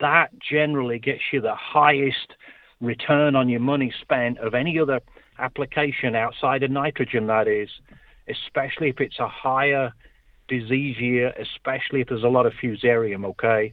[0.00, 2.34] That generally gets you the highest
[2.80, 5.00] return on your money spent of any other
[5.38, 7.68] application outside of nitrogen, that is,
[8.28, 9.92] especially if it's a higher
[10.48, 13.72] disease year, especially if there's a lot of fusarium, okay?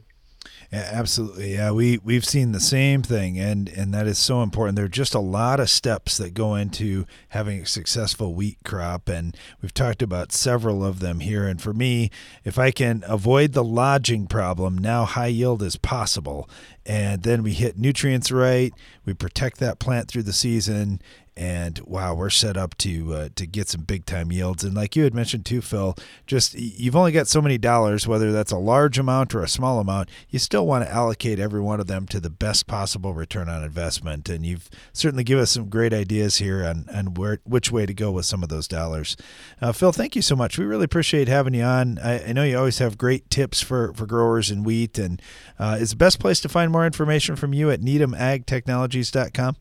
[0.72, 1.54] Yeah, absolutely.
[1.54, 4.76] Yeah, we we've seen the same thing, and and that is so important.
[4.76, 9.08] There are just a lot of steps that go into having a successful wheat crop,
[9.08, 11.46] and we've talked about several of them here.
[11.46, 12.10] And for me,
[12.44, 16.48] if I can avoid the lodging problem, now high yield is possible.
[16.86, 18.72] And then we hit nutrients right,
[19.04, 21.02] we protect that plant through the season,
[21.36, 24.64] and wow, we're set up to uh, to get some big time yields.
[24.64, 28.32] And like you had mentioned too, Phil, just you've only got so many dollars, whether
[28.32, 30.10] that's a large amount or a small amount.
[30.28, 33.64] You still want to allocate every one of them to the best possible return on
[33.64, 34.28] investment.
[34.28, 37.94] And you've certainly given us some great ideas here on on where which way to
[37.94, 39.16] go with some of those dollars.
[39.62, 40.58] Uh, Phil, thank you so much.
[40.58, 41.98] We really appreciate having you on.
[41.98, 45.22] I, I, know you always have great tips for for growers in wheat, and
[45.58, 49.56] uh, is the best place to find more information from you at needhamagtechnologies.com.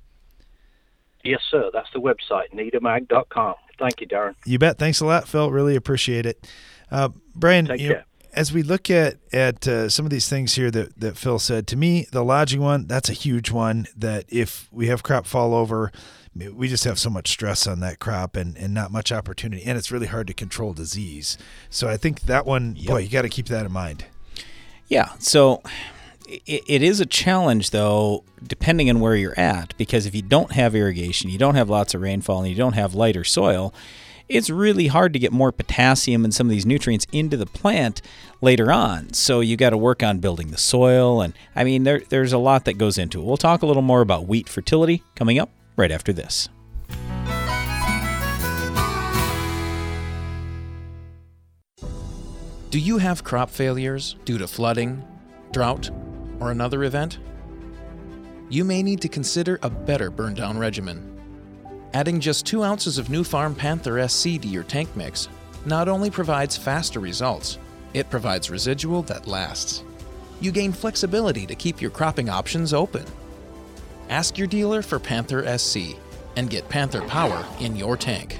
[1.29, 1.69] Yes, sir.
[1.71, 3.53] That's the website, needhamag.com.
[3.77, 4.33] Thank you, Darren.
[4.45, 4.79] You bet.
[4.79, 5.51] Thanks a lot, Phil.
[5.51, 6.49] Really appreciate it.
[6.89, 8.01] Uh, Brian, Take you know,
[8.33, 11.67] as we look at at uh, some of these things here that, that Phil said,
[11.67, 15.53] to me, the lodging one, that's a huge one that if we have crop fall
[15.53, 15.91] over,
[16.35, 19.63] we just have so much stress on that crop and, and not much opportunity.
[19.63, 21.37] And it's really hard to control disease.
[21.69, 22.87] So I think that one, yep.
[22.87, 24.05] boy, you got to keep that in mind.
[24.87, 25.09] Yeah.
[25.19, 25.61] So
[26.29, 30.51] it, it is a challenge, though, depending on where you're at, because if you don't
[30.51, 33.73] have irrigation, you don't have lots of rainfall, and you don't have lighter soil,
[34.27, 38.01] it's really hard to get more potassium and some of these nutrients into the plant
[38.41, 39.11] later on.
[39.13, 42.37] So you got to work on building the soil, and I mean, there, there's a
[42.37, 43.25] lot that goes into it.
[43.25, 46.47] We'll talk a little more about wheat fertility coming up right after this.
[52.69, 55.03] Do you have crop failures due to flooding,
[55.51, 55.89] drought,
[56.39, 57.19] or another event,
[58.49, 61.05] you may need to consider a better burn down regimen.
[61.93, 65.27] Adding just 2 ounces of Nufarm Panther SC to your tank mix
[65.65, 67.57] not only provides faster results,
[67.93, 69.83] it provides residual that lasts.
[70.41, 73.05] You gain flexibility to keep your cropping options open.
[74.09, 75.97] Ask your dealer for Panther SC
[76.35, 78.39] and get Panther power in your tank.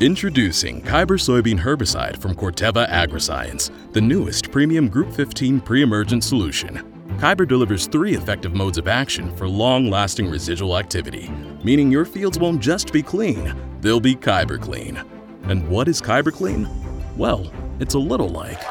[0.00, 6.76] Introducing Kyber soybean herbicide from Corteva Agriscience, the newest premium Group 15 pre-emergent solution.
[7.18, 11.28] Kyber delivers three effective modes of action for long-lasting residual activity,
[11.64, 15.02] meaning your fields won't just be clean, they'll be Kyber clean.
[15.44, 16.68] And what is Kyber clean?
[17.16, 18.62] Well, it's a little like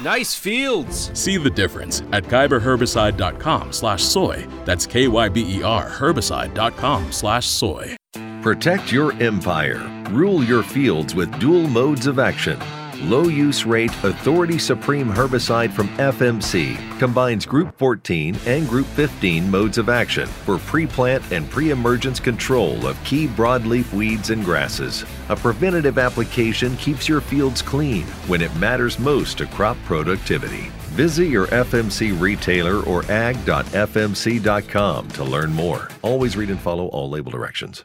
[0.00, 1.10] Nice fields.
[1.18, 4.46] See the difference at kyberherbicide.com slash soy.
[4.64, 7.96] That's K-Y-B-E-R herbicide.com slash soy.
[8.42, 9.86] Protect your empire.
[10.08, 12.58] Rule your fields with dual modes of action.
[13.02, 19.76] Low use rate Authority Supreme herbicide from FMC combines Group 14 and Group 15 modes
[19.76, 25.04] of action for pre plant and pre emergence control of key broadleaf weeds and grasses.
[25.28, 30.70] A preventative application keeps your fields clean when it matters most to crop productivity.
[30.96, 33.48] Visit your FMC retailer or ag.fmc.com
[35.08, 35.88] to learn more.
[36.00, 37.84] Always read and follow all label directions.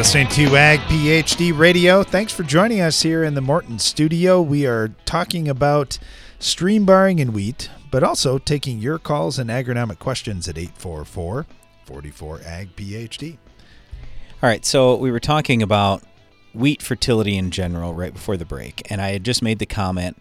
[0.00, 2.02] Listening to Ag PhD Radio.
[2.02, 4.40] Thanks for joining us here in the Morton studio.
[4.40, 5.98] We are talking about
[6.38, 11.44] stream barring in wheat, but also taking your calls and agronomic questions at 844
[11.84, 13.36] 44 Ag PhD.
[14.42, 16.02] All right, so we were talking about
[16.54, 20.16] wheat fertility in general right before the break, and I had just made the comment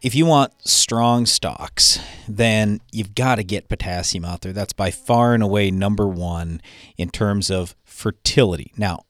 [0.00, 4.52] if you want strong stalks, then you've got to get potassium out there.
[4.52, 6.60] That's by far and away number one
[6.96, 8.72] in terms of fertility.
[8.76, 9.00] Now,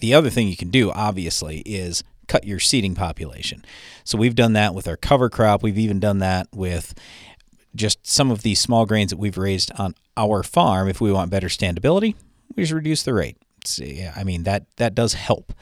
[0.00, 3.64] the other thing you can do, obviously, is cut your seeding population.
[4.04, 5.62] So we've done that with our cover crop.
[5.62, 6.94] We've even done that with
[7.74, 10.88] just some of these small grains that we've raised on our farm.
[10.88, 12.16] If we want better standability,
[12.54, 13.38] we just reduce the rate.
[13.64, 15.54] See, I mean that that does help.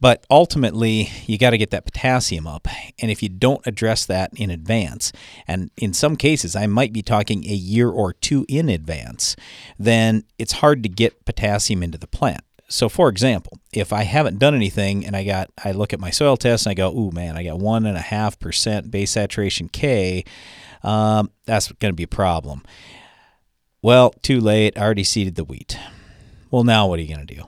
[0.00, 2.68] But ultimately, you got to get that potassium up.
[3.00, 5.12] And if you don't address that in advance,
[5.46, 9.34] and in some cases, I might be talking a year or two in advance,
[9.78, 12.42] then it's hard to get potassium into the plant.
[12.68, 16.10] So, for example, if I haven't done anything and I got, I look at my
[16.10, 19.12] soil test and I go, ooh, man, I got one and a half percent base
[19.12, 20.24] saturation K,
[20.82, 22.62] um, that's going to be a problem.
[23.80, 24.76] Well, too late.
[24.76, 25.78] I already seeded the wheat.
[26.50, 27.42] Well, now what are you going to do?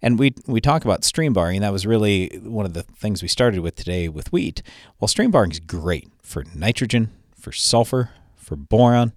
[0.00, 1.60] And we we talk about stream barring.
[1.60, 4.62] That was really one of the things we started with today with wheat.
[5.00, 9.12] Well, stream barring is great for nitrogen, for sulfur, for boron.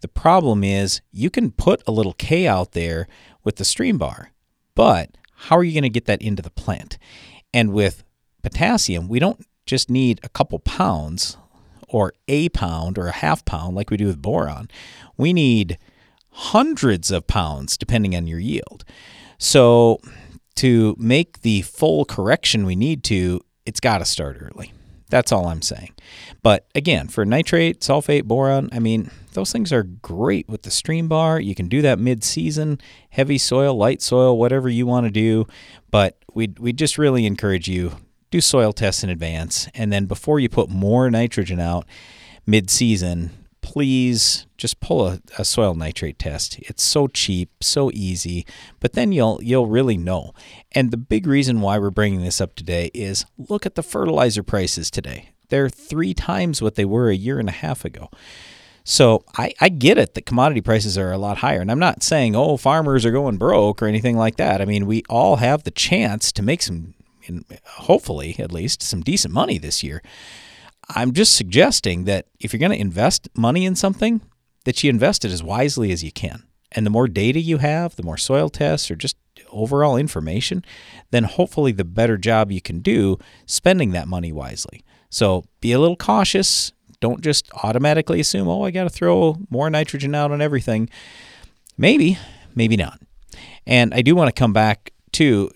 [0.00, 3.06] The problem is you can put a little K out there
[3.44, 4.32] with the stream bar,
[4.74, 6.98] but how are you going to get that into the plant?
[7.52, 8.02] And with
[8.42, 11.36] potassium, we don't just need a couple pounds
[11.88, 14.68] or a pound or a half pound like we do with boron.
[15.16, 15.78] We need
[16.30, 18.84] hundreds of pounds depending on your yield.
[19.38, 20.00] So
[20.56, 24.72] to make the full correction we need to, it's got to start early.
[25.12, 25.92] That's all I'm saying.
[26.42, 31.06] But again, for nitrate, sulfate, boron, I mean, those things are great with the stream
[31.06, 31.38] bar.
[31.38, 32.80] You can do that mid season,
[33.10, 35.46] heavy soil, light soil, whatever you want to do.
[35.90, 37.96] But we we just really encourage you
[38.30, 39.68] do soil tests in advance.
[39.74, 41.86] And then before you put more nitrogen out
[42.46, 46.58] mid season, please just pull a, a, soil nitrate test.
[46.58, 48.44] It's so cheap, so easy,
[48.80, 50.34] but then you'll you'll really know.
[50.72, 54.42] And the big reason why we're bringing this up today is look at the fertilizer
[54.42, 55.30] prices today.
[55.48, 58.10] They're three times what they were a year and a half ago.
[58.84, 61.60] So I, I get it that commodity prices are a lot higher.
[61.60, 64.60] And I'm not saying, oh, farmers are going broke or anything like that.
[64.60, 66.94] I mean, we all have the chance to make some,
[67.64, 70.02] hopefully at least, some decent money this year.
[70.88, 74.20] I'm just suggesting that if you're going to invest money in something,
[74.64, 76.44] that you invest it as wisely as you can.
[76.72, 79.16] And the more data you have, the more soil tests or just
[79.50, 80.64] overall information,
[81.10, 84.84] then hopefully the better job you can do spending that money wisely.
[85.10, 86.72] So be a little cautious.
[87.00, 90.88] Don't just automatically assume, oh, I got to throw more nitrogen out on everything.
[91.76, 92.18] Maybe,
[92.54, 93.00] maybe not.
[93.66, 95.50] And I do want to come back to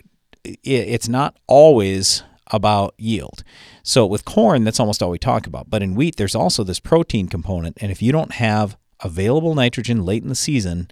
[0.45, 3.43] it's not always about yield.
[3.83, 5.71] So with corn, that's almost all we talk about.
[5.71, 7.79] But in wheat, there's also this protein component.
[7.81, 10.89] And if you don't have available nitrogen late in the season,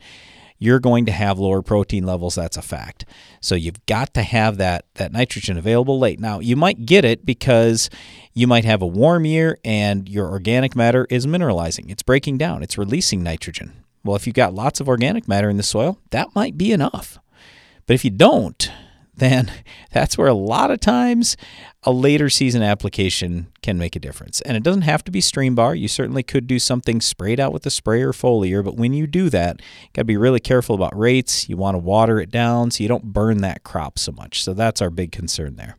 [0.59, 2.37] you're going to have lower protein levels.
[2.37, 3.05] That's a fact.
[3.41, 6.21] So you've got to have that, that nitrogen available late.
[6.21, 7.91] Now, you might get it because
[8.33, 11.91] you might have a warm year and your organic matter is mineralizing.
[11.91, 13.85] It's breaking down, it's releasing nitrogen.
[14.05, 17.19] Well, if you've got lots of organic matter in the soil, that might be enough.
[17.87, 18.71] But if you don't,
[19.17, 19.53] then
[19.93, 21.37] that's where a lot of times
[21.85, 24.41] a later season application can make a difference.
[24.41, 25.75] And it doesn't have to be stream bar.
[25.75, 29.31] You certainly could do something sprayed out with a sprayer foliar, but when you do
[29.31, 31.49] that, you got to be really careful about rates.
[31.49, 34.43] You want to water it down so you don't burn that crop so much.
[34.43, 35.77] So that's our big concern there.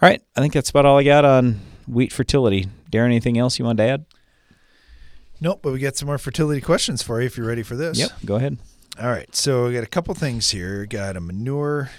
[0.00, 2.66] All right, I think that's about all I got on wheat fertility.
[2.90, 4.04] Darren, anything else you want to add?
[5.40, 7.98] Nope, but we got some more fertility questions for you if you're ready for this.
[7.98, 8.58] Yep, go ahead.
[9.00, 10.86] All right, so we got a couple things here.
[10.86, 11.90] Got a manure,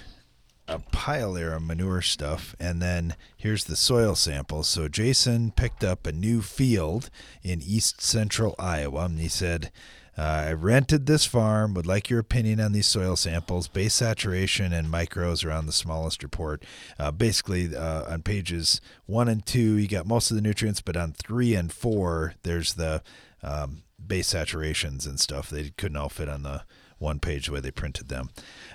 [0.66, 4.68] a pile there of manure stuff, and then here's the soil samples.
[4.68, 7.10] So Jason picked up a new field
[7.42, 9.70] in east central Iowa, and he said,
[10.16, 13.66] uh, I rented this farm, would like your opinion on these soil samples.
[13.66, 16.64] Base saturation and micros around the smallest report.
[16.98, 20.96] Uh, basically, uh, on pages one and two, you got most of the nutrients, but
[20.96, 23.02] on three and four, there's the
[23.42, 25.50] um, base saturations and stuff.
[25.50, 26.62] They couldn't all fit on the
[26.98, 28.30] one page the way they printed them.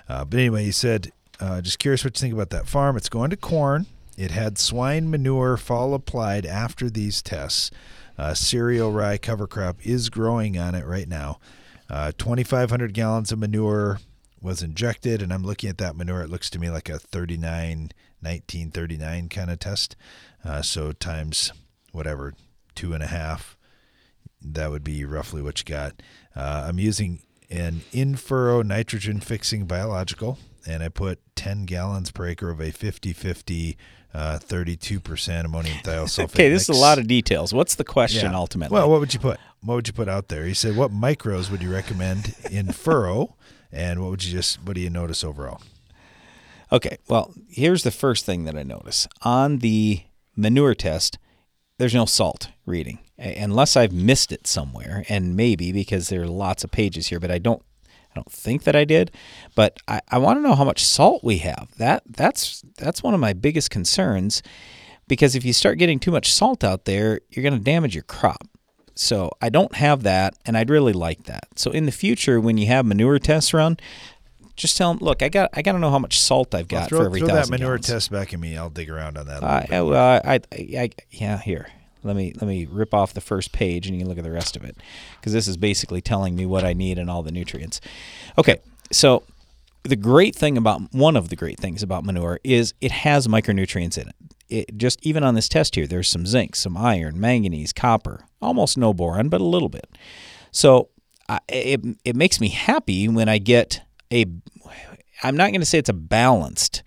[0.08, 1.10] Uh, but anyway, he said,
[1.40, 2.96] uh, just curious what you think about that farm.
[2.96, 3.86] It's going to corn.
[4.16, 7.70] It had swine manure fall applied after these tests.
[8.18, 11.40] Uh, cereal rye cover crop is growing on it right now.
[11.88, 13.98] Uh, 2,500 gallons of manure
[14.42, 16.22] was injected, and I'm looking at that manure.
[16.22, 19.96] It looks to me like a 39, 1939 kind of test.
[20.44, 21.52] Uh, so times
[21.92, 22.34] whatever,
[22.74, 23.56] two and a half,
[24.42, 26.02] that would be roughly what you got.
[26.36, 32.26] Uh, I'm using an in furrow nitrogen fixing biological, and I put 10 gallons per
[32.26, 33.76] acre of a 50 50
[34.12, 36.24] uh, 32% ammonium thiosulfate.
[36.24, 36.70] okay, this mix.
[36.70, 37.54] is a lot of details.
[37.54, 38.36] What's the question Yeah.
[38.36, 38.74] ultimately?
[38.74, 39.38] Well, what would you put?
[39.62, 40.46] What would you put out there?
[40.46, 43.36] He said, "What micros would you recommend in furrow,
[43.70, 45.60] and what would you just what do you notice overall?"
[46.72, 49.06] Okay, well, here's the first thing that I notice.
[49.22, 50.02] On the
[50.36, 51.18] manure test,
[51.78, 56.62] there's no salt reading, unless I've missed it somewhere, and maybe because there are lots
[56.64, 57.62] of pages here, but I don't.
[58.10, 59.10] I don't think that I did,
[59.54, 61.68] but I, I want to know how much salt we have.
[61.78, 64.42] That that's that's one of my biggest concerns,
[65.06, 68.02] because if you start getting too much salt out there, you're going to damage your
[68.04, 68.46] crop.
[68.96, 71.46] So I don't have that, and I'd really like that.
[71.56, 73.78] So in the future, when you have manure tests run,
[74.56, 76.80] just tell them, look, I got I got to know how much salt I've got
[76.80, 77.86] Well, throw, for every throw that manure gallons.
[77.86, 78.56] test back at me.
[78.58, 79.42] I'll dig around on that.
[79.42, 79.70] A Uh, little bit.
[79.70, 80.40] yeah, well, I, I,
[80.82, 81.68] I, yeah, here.
[82.02, 84.30] Let me let me rip off the first page, and you can look at the
[84.30, 84.76] rest of it,
[85.18, 87.80] because this is basically telling me what I need and all the nutrients.
[88.38, 88.58] Okay,
[88.90, 89.22] so
[89.82, 93.98] the great thing about one of the great things about manure is it has micronutrients
[93.98, 94.14] in it.
[94.48, 98.76] It just even on this test here, there's some zinc, some iron, manganese, copper, almost
[98.76, 99.88] no boron, but a little bit.
[100.50, 100.88] So
[101.28, 103.82] I, it it makes me happy when I get
[104.12, 104.26] a.
[105.22, 106.82] I'm not going to say it's a balanced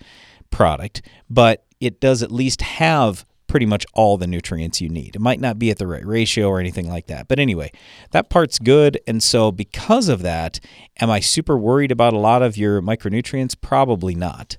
[0.49, 5.15] product, but it does at least have pretty much all the nutrients you need.
[5.15, 7.27] It might not be at the right ratio or anything like that.
[7.27, 7.71] But anyway,
[8.09, 8.99] that part's good.
[9.05, 10.59] And so, because of that,
[10.99, 13.55] am I super worried about a lot of your micronutrients?
[13.61, 14.57] Probably not.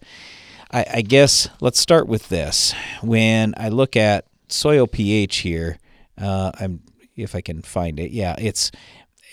[0.70, 2.72] I, I guess let's start with this.
[3.02, 5.78] When I look at soil pH here,
[6.16, 6.80] uh, I'm
[7.16, 8.12] if I can find it.
[8.12, 8.70] Yeah, it's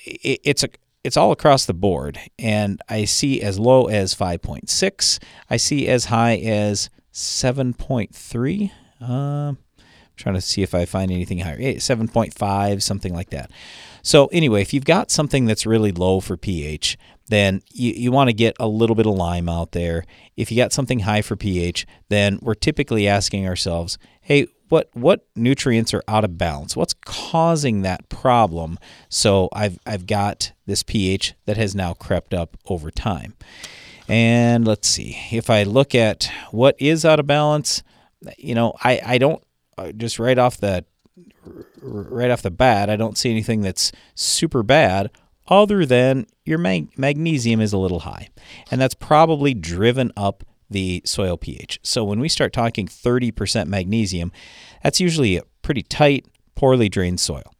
[0.07, 0.69] it, it's a
[1.03, 5.19] it's all across the board, and I see as low as 5.6.
[5.51, 8.71] I see as high as 7.3.
[9.01, 9.57] Um,
[10.15, 11.57] trying to see if I find anything higher.
[11.59, 13.51] Eh, 7.5, something like that.
[14.03, 16.97] So anyway, if you've got something that's really low for pH,
[17.27, 20.05] then you, you want to get a little bit of lime out there.
[20.35, 25.27] If you got something high for pH, then we're typically asking ourselves, hey, what what
[25.35, 26.77] nutrients are out of balance?
[26.77, 28.79] What's causing that problem?
[29.09, 33.35] So I've I've got this pH that has now crept up over time.
[34.07, 35.17] And let's see.
[35.31, 37.83] If I look at what is out of balance,
[38.37, 39.43] you know, I I don't
[39.77, 40.85] uh, just right off the
[41.81, 45.11] right off the bat, I don't see anything that's super bad
[45.47, 48.29] other than your mag- magnesium is a little high.
[48.69, 51.79] And that's probably driven up the soil pH.
[51.83, 54.31] So when we start talking 30% magnesium,
[54.83, 57.53] that's usually a pretty tight, poorly drained soil.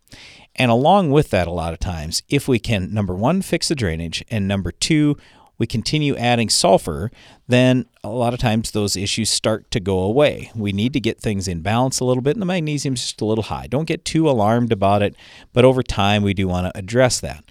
[0.55, 3.75] And along with that, a lot of times, if we can, number one, fix the
[3.75, 5.17] drainage, and number two,
[5.61, 7.11] we continue adding sulfur,
[7.47, 10.49] then a lot of times those issues start to go away.
[10.55, 13.25] We need to get things in balance a little bit, and the magnesium's just a
[13.25, 13.67] little high.
[13.67, 15.15] Don't get too alarmed about it,
[15.53, 17.45] but over time we do want to address that.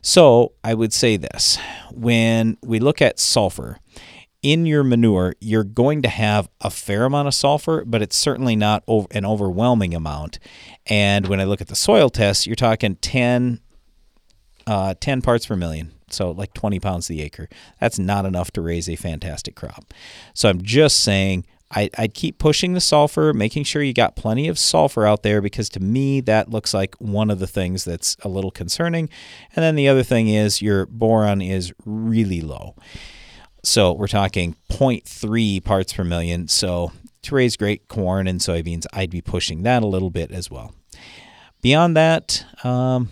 [0.00, 1.58] So I would say this
[1.90, 3.80] when we look at sulfur,
[4.42, 8.54] in your manure, you're going to have a fair amount of sulfur, but it's certainly
[8.54, 10.38] not an overwhelming amount.
[10.86, 13.58] And when I look at the soil test, you're talking 10,
[14.68, 15.95] uh, 10 parts per million.
[16.16, 17.48] So, like 20 pounds the acre.
[17.80, 19.92] That's not enough to raise a fantastic crop.
[20.34, 24.48] So, I'm just saying I, I'd keep pushing the sulfur, making sure you got plenty
[24.48, 28.16] of sulfur out there because to me, that looks like one of the things that's
[28.22, 29.08] a little concerning.
[29.54, 32.76] And then the other thing is your boron is really low.
[33.64, 36.46] So we're talking 0.3 parts per million.
[36.46, 36.92] So
[37.22, 40.72] to raise great corn and soybeans, I'd be pushing that a little bit as well.
[41.62, 43.08] Beyond that, um,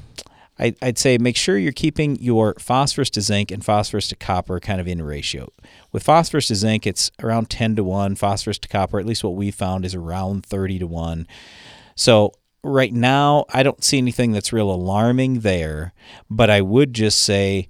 [0.59, 4.61] I, I'd say make sure you're keeping your phosphorus to zinc and phosphorus to copper
[4.61, 5.49] kind of in ratio.
[5.91, 8.15] With phosphorus to zinc, it's around 10 to 1.
[8.15, 11.27] Phosphorus to copper, at least what we found, is around 30 to 1.
[11.97, 12.33] So
[12.63, 15.93] right now, I don't see anything that's real alarming there,
[16.31, 17.69] but I would just say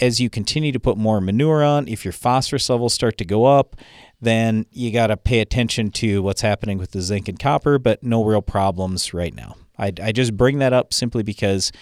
[0.00, 3.44] as you continue to put more manure on, if your phosphorus levels start to go
[3.44, 3.76] up,
[4.20, 8.02] then you got to pay attention to what's happening with the zinc and copper, but
[8.02, 9.56] no real problems right now.
[9.78, 11.72] I, I just bring that up simply because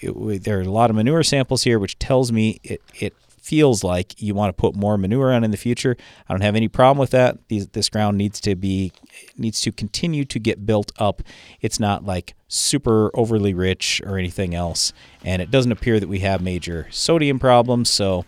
[0.00, 3.14] it, there are a lot of manure samples here, which tells me it, it
[3.48, 5.96] feels like you want to put more manure on in the future.
[6.28, 7.38] I don't have any problem with that.
[7.48, 8.92] These, this ground needs to be
[9.38, 11.22] needs to continue to get built up.
[11.60, 14.92] It's not like super overly rich or anything else,
[15.24, 17.88] and it doesn't appear that we have major sodium problems.
[17.88, 18.26] So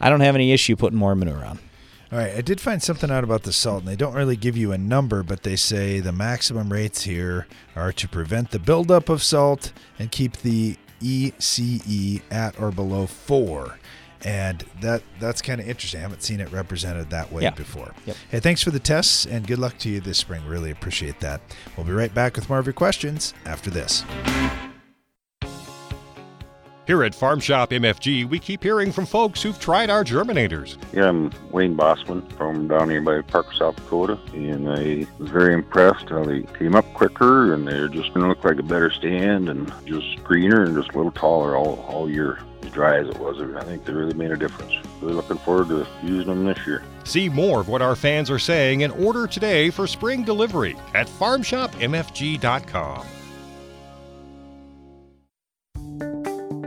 [0.00, 1.60] I don't have any issue putting more manure on.
[2.10, 4.56] All right, I did find something out about the salt, and they don't really give
[4.56, 7.46] you a number, but they say the maximum rates here
[7.76, 13.78] are to prevent the buildup of salt and keep the ECE at or below four
[14.24, 16.00] and that that's kind of interesting.
[16.00, 17.50] I haven't seen it represented that way Yeah.
[17.50, 17.94] before.
[18.04, 18.16] Yep.
[18.30, 20.44] Hey, thanks for the tests and good luck to you this spring.
[20.44, 21.40] Really appreciate that.
[21.76, 24.02] We'll be right back with more of your questions after this.
[26.88, 30.78] Here at Farm Shop MFG, we keep hearing from folks who've tried our germinators.
[30.94, 35.52] Yeah, I'm Wayne Bossman from down here by Parker, South Dakota, and I was very
[35.52, 38.90] impressed how they came up quicker and they're just going to look like a better
[38.90, 42.38] stand and just greener and just a little taller all, all year.
[42.62, 44.72] As dry as it was, I think they really made a difference.
[45.02, 46.82] Really looking forward to using them this year.
[47.04, 51.06] See more of what our fans are saying and order today for spring delivery at
[51.06, 53.06] farmshopmfg.com.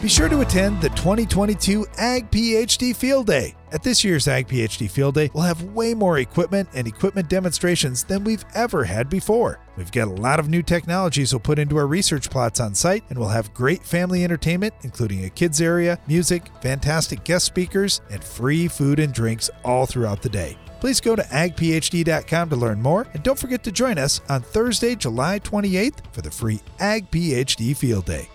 [0.00, 3.56] Be sure to attend the 2022 Ag PhD Field Day.
[3.72, 8.04] At this year's Ag PhD Field Day, we'll have way more equipment and equipment demonstrations
[8.04, 9.58] than we've ever had before.
[9.76, 13.02] We've got a lot of new technologies we'll put into our research plots on site,
[13.10, 18.22] and we'll have great family entertainment, including a kids area, music, fantastic guest speakers, and
[18.22, 20.56] free food and drinks all throughout the day.
[20.78, 24.94] Please go to agphd.com to learn more, and don't forget to join us on Thursday,
[24.94, 28.28] July 28th for the free Ag PhD Field Day.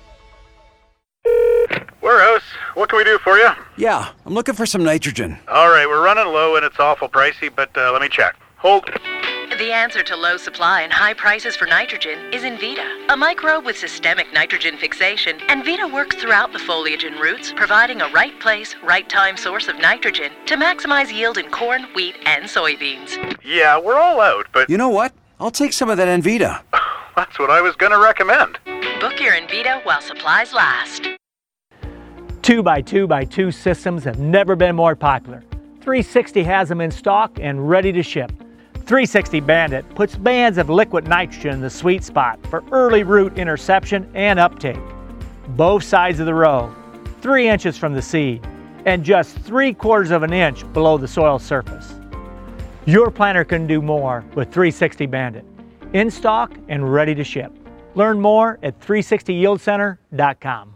[2.03, 2.43] Warehouse,
[2.73, 3.49] what can we do for you?
[3.77, 5.39] Yeah, I'm looking for some nitrogen.
[5.47, 8.35] All right, we're running low and it's awful pricey, but uh, let me check.
[8.57, 8.89] Hold.
[9.57, 13.77] The answer to low supply and high prices for nitrogen is Envita, a microbe with
[13.77, 15.37] systemic nitrogen fixation.
[15.47, 19.77] Envita works throughout the foliage and roots, providing a right place, right time source of
[19.77, 23.37] nitrogen to maximize yield in corn, wheat, and soybeans.
[23.45, 25.13] Yeah, we're all out, but You know what?
[25.39, 26.63] I'll take some of that Envita.
[27.15, 28.59] that's what I was going to recommend.
[28.99, 31.07] Book your Envita while supplies last.
[32.43, 35.41] 2 by 2 by 2 systems have never been more popular.
[35.79, 38.33] 360 has them in stock and ready to ship.
[38.73, 44.11] 360 Bandit puts bands of liquid nitrogen in the sweet spot for early root interception
[44.13, 44.81] and uptake.
[45.55, 46.75] Both sides of the row,
[47.21, 48.45] 3 inches from the seed,
[48.85, 51.95] and just 3 quarters of an inch below the soil surface.
[52.83, 55.45] Your planter can do more with 360 Bandit.
[55.93, 57.53] In stock and ready to ship.
[57.95, 60.75] Learn more at 360yieldcenter.com.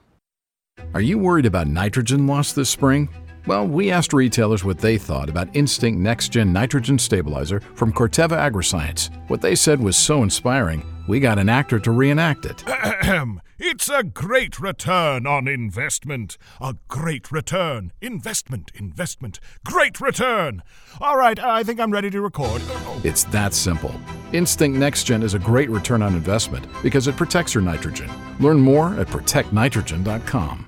[0.93, 3.09] Are you worried about nitrogen loss this spring?
[3.47, 8.37] Well, we asked retailers what they thought about Instinct Next Gen Nitrogen Stabilizer from Corteva
[8.37, 9.09] Agriscience.
[9.29, 12.61] What they said was so inspiring, we got an actor to reenact it.
[12.67, 13.39] Ahem.
[13.57, 16.37] It's a great return on investment.
[16.59, 17.93] A great return.
[18.01, 19.39] Investment, investment.
[19.65, 20.61] Great return.
[20.99, 22.61] All right, I think I'm ready to record.
[23.03, 23.95] It's that simple.
[24.33, 28.11] Instinct Next Gen is a great return on investment because it protects your nitrogen.
[28.39, 30.67] Learn more at protectnitrogen.com.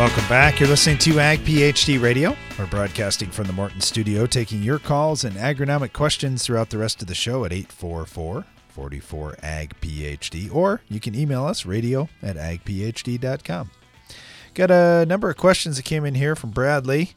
[0.00, 0.58] Welcome back.
[0.58, 2.34] You're listening to Ag PhD Radio.
[2.58, 7.02] We're broadcasting from the Morton studio, taking your calls and agronomic questions throughout the rest
[7.02, 12.36] of the show at 844 44 Ag PhD, or you can email us radio at
[12.36, 13.70] agphd.com.
[14.54, 17.12] Got a number of questions that came in here from Bradley.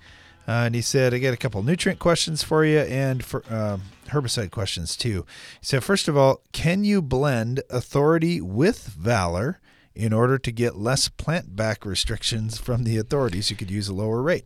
[0.46, 3.84] Uh, and he said, I got a couple nutrient questions for you and for um,
[4.08, 5.26] herbicide questions too.
[5.62, 9.62] He said, first of all, can you blend authority with valor
[9.96, 13.50] in order to get less plant back restrictions from the authorities?
[13.50, 14.46] You could use a lower rate.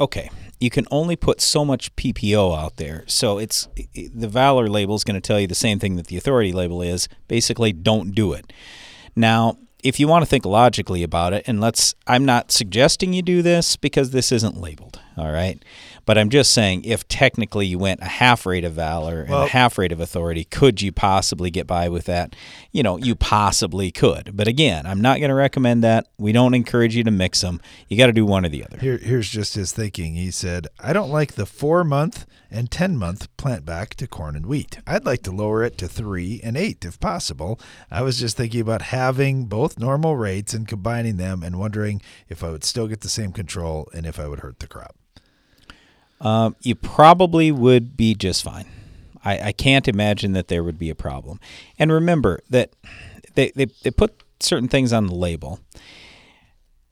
[0.00, 3.04] okay, you can only put so much PPO out there.
[3.06, 6.16] So it's the Valor label is going to tell you the same thing that the
[6.16, 7.08] authority label is.
[7.28, 8.52] Basically, don't do it.
[9.16, 13.22] Now, if you want to think logically about it, and let's, I'm not suggesting you
[13.22, 15.62] do this because this isn't labeled, all right?
[16.04, 19.44] But I'm just saying, if technically you went a half rate of valor and Well-
[19.44, 22.34] a half rate of authority, could you possibly get by with that?
[22.72, 24.36] You know, you possibly could.
[24.36, 26.08] But again, I'm not going to recommend that.
[26.18, 27.60] We don't encourage you to mix them.
[27.88, 28.78] You got to do one or the other.
[28.78, 30.14] Here, here's just his thinking.
[30.14, 34.36] He said, I don't like the four month and 10 month plant back to corn
[34.36, 34.78] and wheat.
[34.86, 37.58] I'd like to lower it to three and eight if possible.
[37.90, 42.42] I was just thinking about having both normal rates and combining them and wondering if
[42.44, 44.96] I would still get the same control and if I would hurt the crop.
[46.22, 48.66] Um, you probably would be just fine.
[49.24, 51.40] I, I can't imagine that there would be a problem.
[51.78, 52.74] And remember that
[53.34, 55.60] they, they, they put certain things on the label,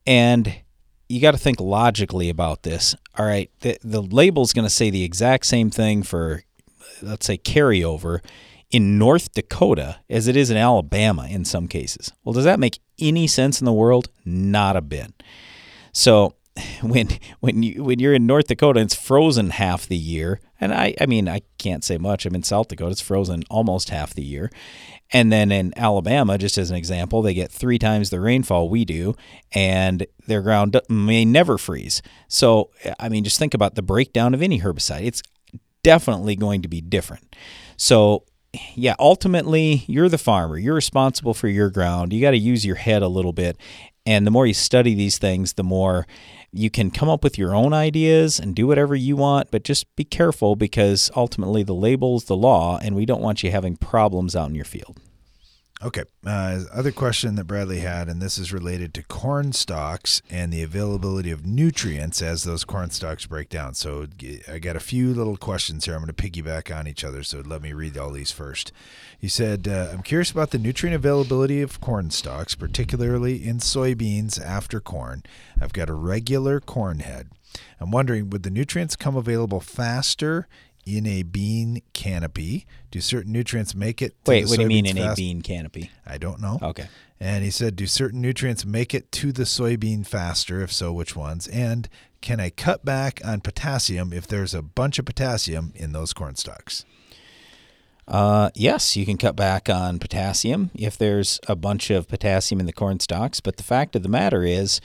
[0.05, 0.61] and
[1.07, 2.95] you got to think logically about this.
[3.17, 6.43] All right, the, the label is going to say the exact same thing for,
[7.01, 8.19] let's say, carryover
[8.69, 12.11] in North Dakota as it is in Alabama in some cases.
[12.23, 14.09] Well, does that make any sense in the world?
[14.23, 15.23] Not a bit.
[15.91, 16.35] So
[16.81, 20.73] when when you when you're in North Dakota and it's frozen half the year, and
[20.73, 22.25] I I mean I can't say much.
[22.25, 24.51] I'm in South Dakota; it's frozen almost half the year.
[25.13, 28.85] And then in Alabama, just as an example, they get three times the rainfall we
[28.85, 29.13] do,
[29.51, 32.01] and their ground may never freeze.
[32.27, 35.05] So I mean, just think about the breakdown of any herbicide.
[35.05, 35.23] It's
[35.83, 37.35] definitely going to be different.
[37.77, 38.25] So
[38.75, 40.57] yeah, ultimately, you're the farmer.
[40.57, 42.11] You're responsible for your ground.
[42.11, 43.57] You got to use your head a little bit.
[44.05, 46.07] And the more you study these things, the more
[46.51, 49.51] you can come up with your own ideas and do whatever you want.
[49.51, 53.51] But just be careful because ultimately the label's the law, and we don't want you
[53.51, 54.99] having problems out in your field.
[55.83, 56.03] Okay.
[56.23, 60.61] Uh, other question that Bradley had, and this is related to corn stalks and the
[60.61, 63.73] availability of nutrients as those corn stalks break down.
[63.73, 64.05] So
[64.47, 65.95] I got a few little questions here.
[65.95, 67.23] I'm going to piggyback on each other.
[67.23, 68.71] So let me read all these first.
[69.17, 74.39] He said, uh, I'm curious about the nutrient availability of corn stalks, particularly in soybeans
[74.39, 75.23] after corn.
[75.59, 77.29] I've got a regular corn head.
[77.79, 80.47] I'm wondering, would the nutrients come available faster
[80.85, 82.65] in a bean canopy?
[82.89, 84.15] Do certain nutrients make it?
[84.25, 85.91] To Wait, the what do you mean in a bean canopy?
[86.05, 86.59] I don't know.
[86.61, 86.87] Okay.
[87.19, 90.61] And he said, do certain nutrients make it to the soybean faster?
[90.61, 91.47] If so, which ones?
[91.47, 91.87] And
[92.19, 96.35] can I cut back on potassium if there's a bunch of potassium in those corn
[96.35, 96.83] stalks?
[98.07, 102.65] Uh, yes, you can cut back on potassium if there's a bunch of potassium in
[102.65, 103.39] the corn stalks.
[103.39, 104.81] But the fact of the matter is,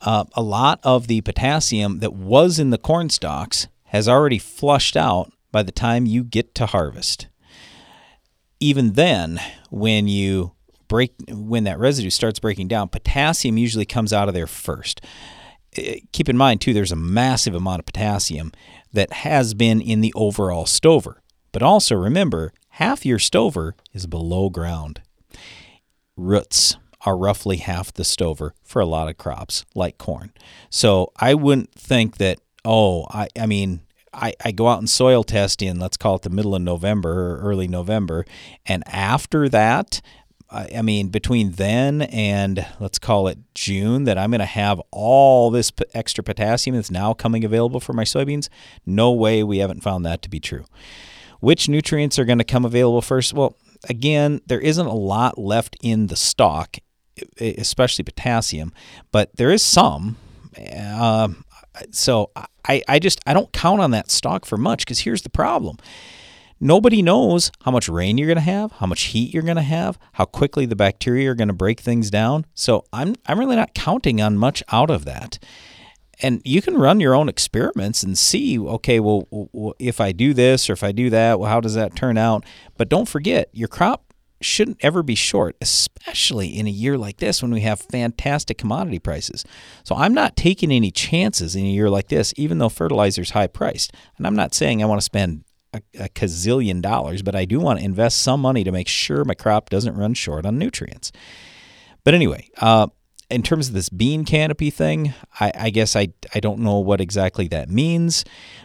[0.00, 4.96] uh, a lot of the potassium that was in the corn stalks has already flushed
[4.96, 7.28] out by the time you get to harvest.
[8.60, 10.52] Even then, when you
[10.88, 15.00] break, when that residue starts breaking down, potassium usually comes out of there first.
[15.76, 18.52] Eh, Keep in mind, too, there's a massive amount of potassium
[18.92, 21.22] that has been in the overall stover.
[21.52, 25.00] But also remember, half your stover is below ground.
[26.16, 26.76] Roots
[27.06, 30.32] are roughly half the stover for a lot of crops like corn.
[30.68, 33.80] So I wouldn't think that, oh, I, I mean,
[34.12, 37.34] I, I go out and soil test in, let's call it the middle of November
[37.34, 38.24] or early November.
[38.66, 40.00] And after that,
[40.50, 45.50] I, mean, between then and let's call it June, that I'm going to have all
[45.50, 48.48] this extra potassium that's now coming available for my soybeans.
[48.86, 50.64] No way we haven't found that to be true.
[51.40, 53.34] Which nutrients are going to come available first?
[53.34, 53.56] Well,
[53.90, 56.78] again, there isn't a lot left in the stock,
[57.38, 58.72] especially potassium,
[59.12, 60.16] but there is some.
[60.96, 61.44] Um,
[61.90, 62.30] so
[62.66, 65.76] I, I just I don't count on that stock for much because here's the problem.
[66.60, 69.62] Nobody knows how much rain you're going to have, how much heat you're going to
[69.62, 72.46] have, how quickly the bacteria are going to break things down.
[72.54, 75.38] So I'm I'm really not counting on much out of that.
[76.20, 80.10] And you can run your own experiments and see, okay, well, w- w- if I
[80.10, 82.44] do this or if I do that, well, how does that turn out?
[82.76, 84.07] But don't forget, your crop
[84.40, 88.98] shouldn't ever be short, especially in a year like this when we have fantastic commodity
[88.98, 89.44] prices.
[89.84, 93.30] So I'm not taking any chances in a year like this, even though fertilizer is
[93.30, 93.92] high priced.
[94.16, 97.58] And I'm not saying I want to spend a, a gazillion dollars, but I do
[97.60, 101.12] want to invest some money to make sure my crop doesn't run short on nutrients.
[102.04, 102.88] But anyway, uh,
[103.30, 107.00] in terms of this bean canopy thing, I, I guess I, I don't know what
[107.00, 108.24] exactly that means,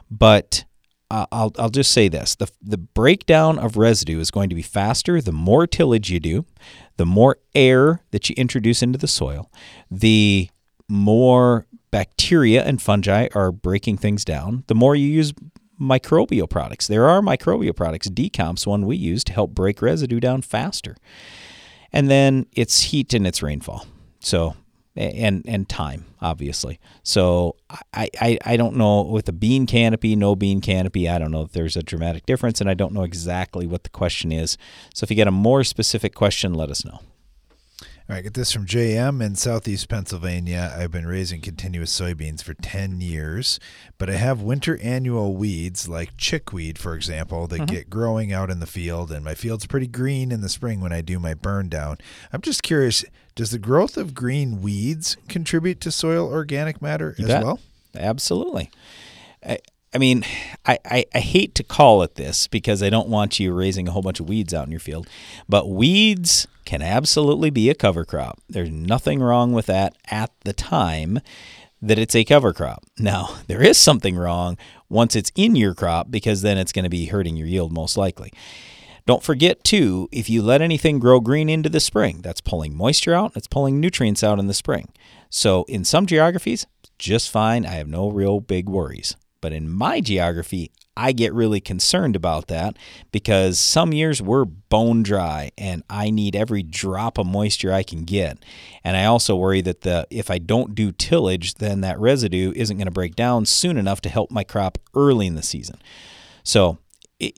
[0.09, 0.65] but
[1.13, 4.63] uh, I'll, I'll just say this the, the breakdown of residue is going to be
[4.63, 6.45] faster the more tillage you do,
[6.97, 9.51] the more air that you introduce into the soil,
[9.91, 10.49] the
[10.89, 15.33] more bacteria and fungi are breaking things down, the more you use
[15.79, 16.87] microbial products.
[16.87, 20.95] There are microbial products, Decomp's one we use to help break residue down faster.
[21.91, 23.85] And then it's heat and it's rainfall.
[24.19, 24.55] So
[24.95, 26.79] and and time obviously.
[27.03, 27.55] So
[27.93, 31.09] I, I I don't know with a bean canopy, no bean canopy.
[31.09, 33.89] I don't know if there's a dramatic difference, and I don't know exactly what the
[33.89, 34.57] question is.
[34.93, 36.99] So if you get a more specific question, let us know.
[38.13, 40.71] All right, get this from JM in southeast Pennsylvania.
[40.77, 43.59] I've been raising continuous soybeans for 10 years,
[43.97, 47.73] but I have winter annual weeds like chickweed, for example, that Mm-hmm.
[47.73, 50.93] get growing out in the field, and my field's pretty green in the spring when
[50.93, 51.97] I do my burn down.
[52.31, 53.03] I'm just curious
[53.33, 57.43] does the growth of green weeds contribute to soil organic matter You as bet.
[57.43, 57.59] well?
[57.95, 58.69] Absolutely.
[59.43, 59.57] I,
[59.93, 60.23] I mean,
[60.65, 63.91] I, I, I hate to call it this because I don't want you raising a
[63.91, 65.07] whole bunch of weeds out in your field,
[65.47, 68.39] but weeds can absolutely be a cover crop.
[68.49, 71.19] There's nothing wrong with that at the time
[71.81, 72.83] that it's a cover crop.
[72.97, 74.57] Now, there is something wrong
[74.89, 77.97] once it's in your crop because then it's going to be hurting your yield most
[77.97, 78.31] likely.
[79.05, 83.13] Don't forget, too, if you let anything grow green into the spring, that's pulling moisture
[83.13, 84.87] out, it's pulling nutrients out in the spring.
[85.29, 86.65] So, in some geographies,
[86.97, 87.65] just fine.
[87.65, 89.17] I have no real big worries.
[89.43, 92.77] But in my geography, I get really concerned about that
[93.11, 98.05] because some years we're bone dry and I need every drop of moisture I can
[98.05, 98.37] get.
[98.85, 102.77] And I also worry that the if I don't do tillage, then that residue isn't
[102.77, 105.75] going to break down soon enough to help my crop early in the season.
[106.45, 106.77] So,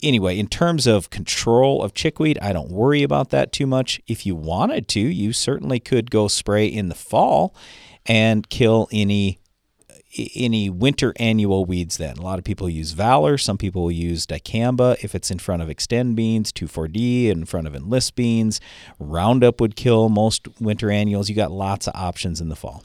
[0.03, 3.99] anyway, in terms of control of chickweed, I don't worry about that too much.
[4.05, 7.55] If you wanted to, you certainly could go spray in the fall
[8.05, 9.39] and kill any
[10.35, 12.17] any winter annual weeds then.
[12.17, 15.61] A lot of people use Valor, some people will use dicamba if it's in front
[15.61, 18.59] of extend beans, 2,4-D in front of enlist beans.
[18.99, 21.29] Roundup would kill most winter annuals.
[21.29, 22.83] You got lots of options in the fall.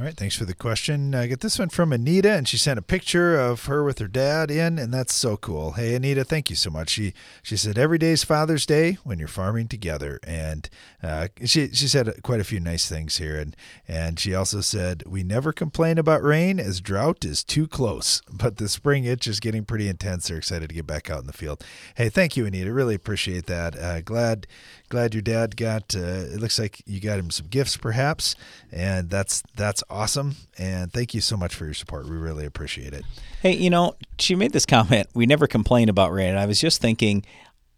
[0.00, 1.14] All right, thanks for the question.
[1.14, 4.08] I get this one from Anita, and she sent a picture of her with her
[4.08, 5.72] dad in, and that's so cool.
[5.72, 6.88] Hey, Anita, thank you so much.
[6.88, 10.70] She she said every day's Father's Day when you're farming together, and
[11.02, 13.54] uh, she she said quite a few nice things here, and
[13.86, 18.56] and she also said we never complain about rain as drought is too close, but
[18.56, 20.28] the spring itch is getting pretty intense.
[20.28, 21.62] They're excited to get back out in the field.
[21.96, 22.72] Hey, thank you, Anita.
[22.72, 23.78] Really appreciate that.
[23.78, 24.46] Uh, glad
[24.88, 25.94] glad your dad got.
[25.94, 28.34] Uh, it looks like you got him some gifts, perhaps,
[28.72, 30.36] and that's that's awesome.
[30.58, 32.08] And thank you so much for your support.
[32.08, 33.04] We really appreciate it.
[33.42, 35.08] Hey, you know, she made this comment.
[35.14, 36.30] We never complain about rain.
[36.30, 37.24] And I was just thinking,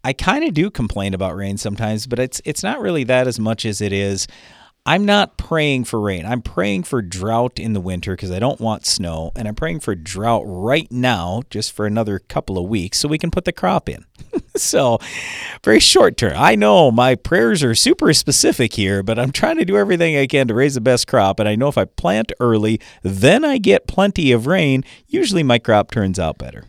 [0.03, 3.39] I kind of do complain about rain sometimes, but it's it's not really that as
[3.39, 4.27] much as it is.
[4.85, 6.25] I'm not praying for rain.
[6.25, 9.79] I'm praying for drought in the winter because I don't want snow, and I'm praying
[9.79, 13.53] for drought right now, just for another couple of weeks, so we can put the
[13.53, 14.03] crop in.
[14.57, 14.99] so,
[15.63, 16.33] very short term.
[16.35, 20.27] I know my prayers are super specific here, but I'm trying to do everything I
[20.27, 21.39] can to raise the best crop.
[21.39, 24.83] And I know if I plant early, then I get plenty of rain.
[25.07, 26.65] Usually, my crop turns out better.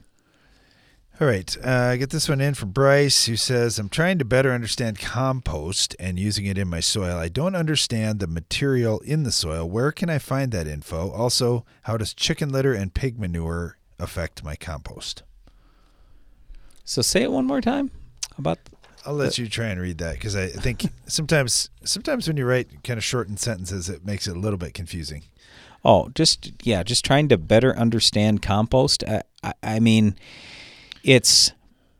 [1.20, 4.24] All right, uh, I get this one in from Bryce, who says, I'm trying to
[4.24, 7.16] better understand compost and using it in my soil.
[7.16, 9.70] I don't understand the material in the soil.
[9.70, 11.12] Where can I find that info?
[11.12, 15.22] Also, how does chicken litter and pig manure affect my compost?
[16.84, 17.92] So, say it one more time
[18.36, 18.58] about.
[19.06, 22.82] I'll let you try and read that because I think sometimes, sometimes when you write
[22.82, 25.22] kind of shortened sentences, it makes it a little bit confusing.
[25.84, 29.04] Oh, just yeah, just trying to better understand compost.
[29.06, 30.16] I, I, I mean,
[31.04, 31.52] it's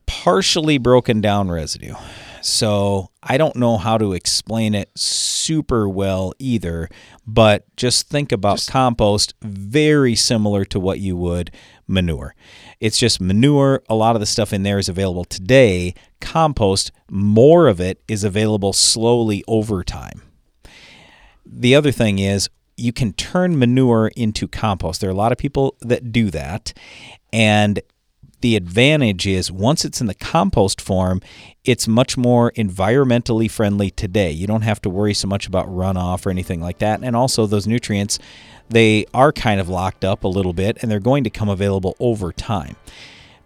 [0.07, 1.94] partially broken down residue.
[2.40, 6.90] So I don't know how to explain it super well either,
[7.26, 11.50] but just think about compost very similar to what you would
[11.86, 12.34] manure.
[12.80, 13.82] It's just manure.
[13.88, 15.94] A lot of the stuff in there is available today.
[16.20, 20.20] Compost, more of it is available slowly over time.
[21.46, 25.00] The other thing is you can turn manure into compost.
[25.00, 26.74] There are a lot of people that do that.
[27.32, 27.80] And
[28.45, 31.22] the advantage is once it's in the compost form,
[31.64, 34.30] it's much more environmentally friendly today.
[34.30, 37.03] You don't have to worry so much about runoff or anything like that.
[37.03, 38.18] And also, those nutrients,
[38.68, 41.97] they are kind of locked up a little bit and they're going to come available
[41.99, 42.76] over time.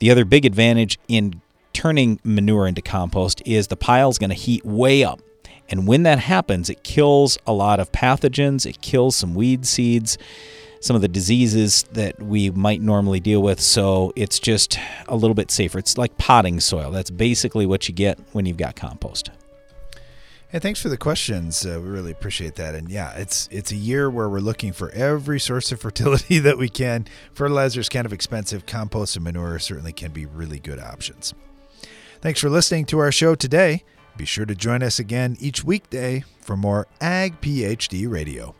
[0.01, 1.43] The other big advantage in
[1.73, 5.21] turning manure into compost is the pile is going to heat way up.
[5.69, 10.19] And when that happens, it kills a lot of pathogens, it kills some weed seeds,
[10.81, 13.61] some of the diseases that we might normally deal with.
[13.61, 15.79] So it's just a little bit safer.
[15.79, 16.91] It's like potting soil.
[16.91, 19.31] That's basically what you get when you've got compost.
[20.51, 21.67] Hey, thanks for the questions.
[21.67, 22.75] Uh, we really appreciate that.
[22.75, 26.57] And yeah, it's it's a year where we're looking for every source of fertility that
[26.57, 27.07] we can.
[27.35, 28.65] Fertilizer is kind of expensive.
[28.65, 31.35] Compost and manure certainly can be really good options.
[32.23, 33.85] Thanks for listening to our show today.
[34.17, 38.55] Be sure to join us again each weekday for more Ag PhD Radio.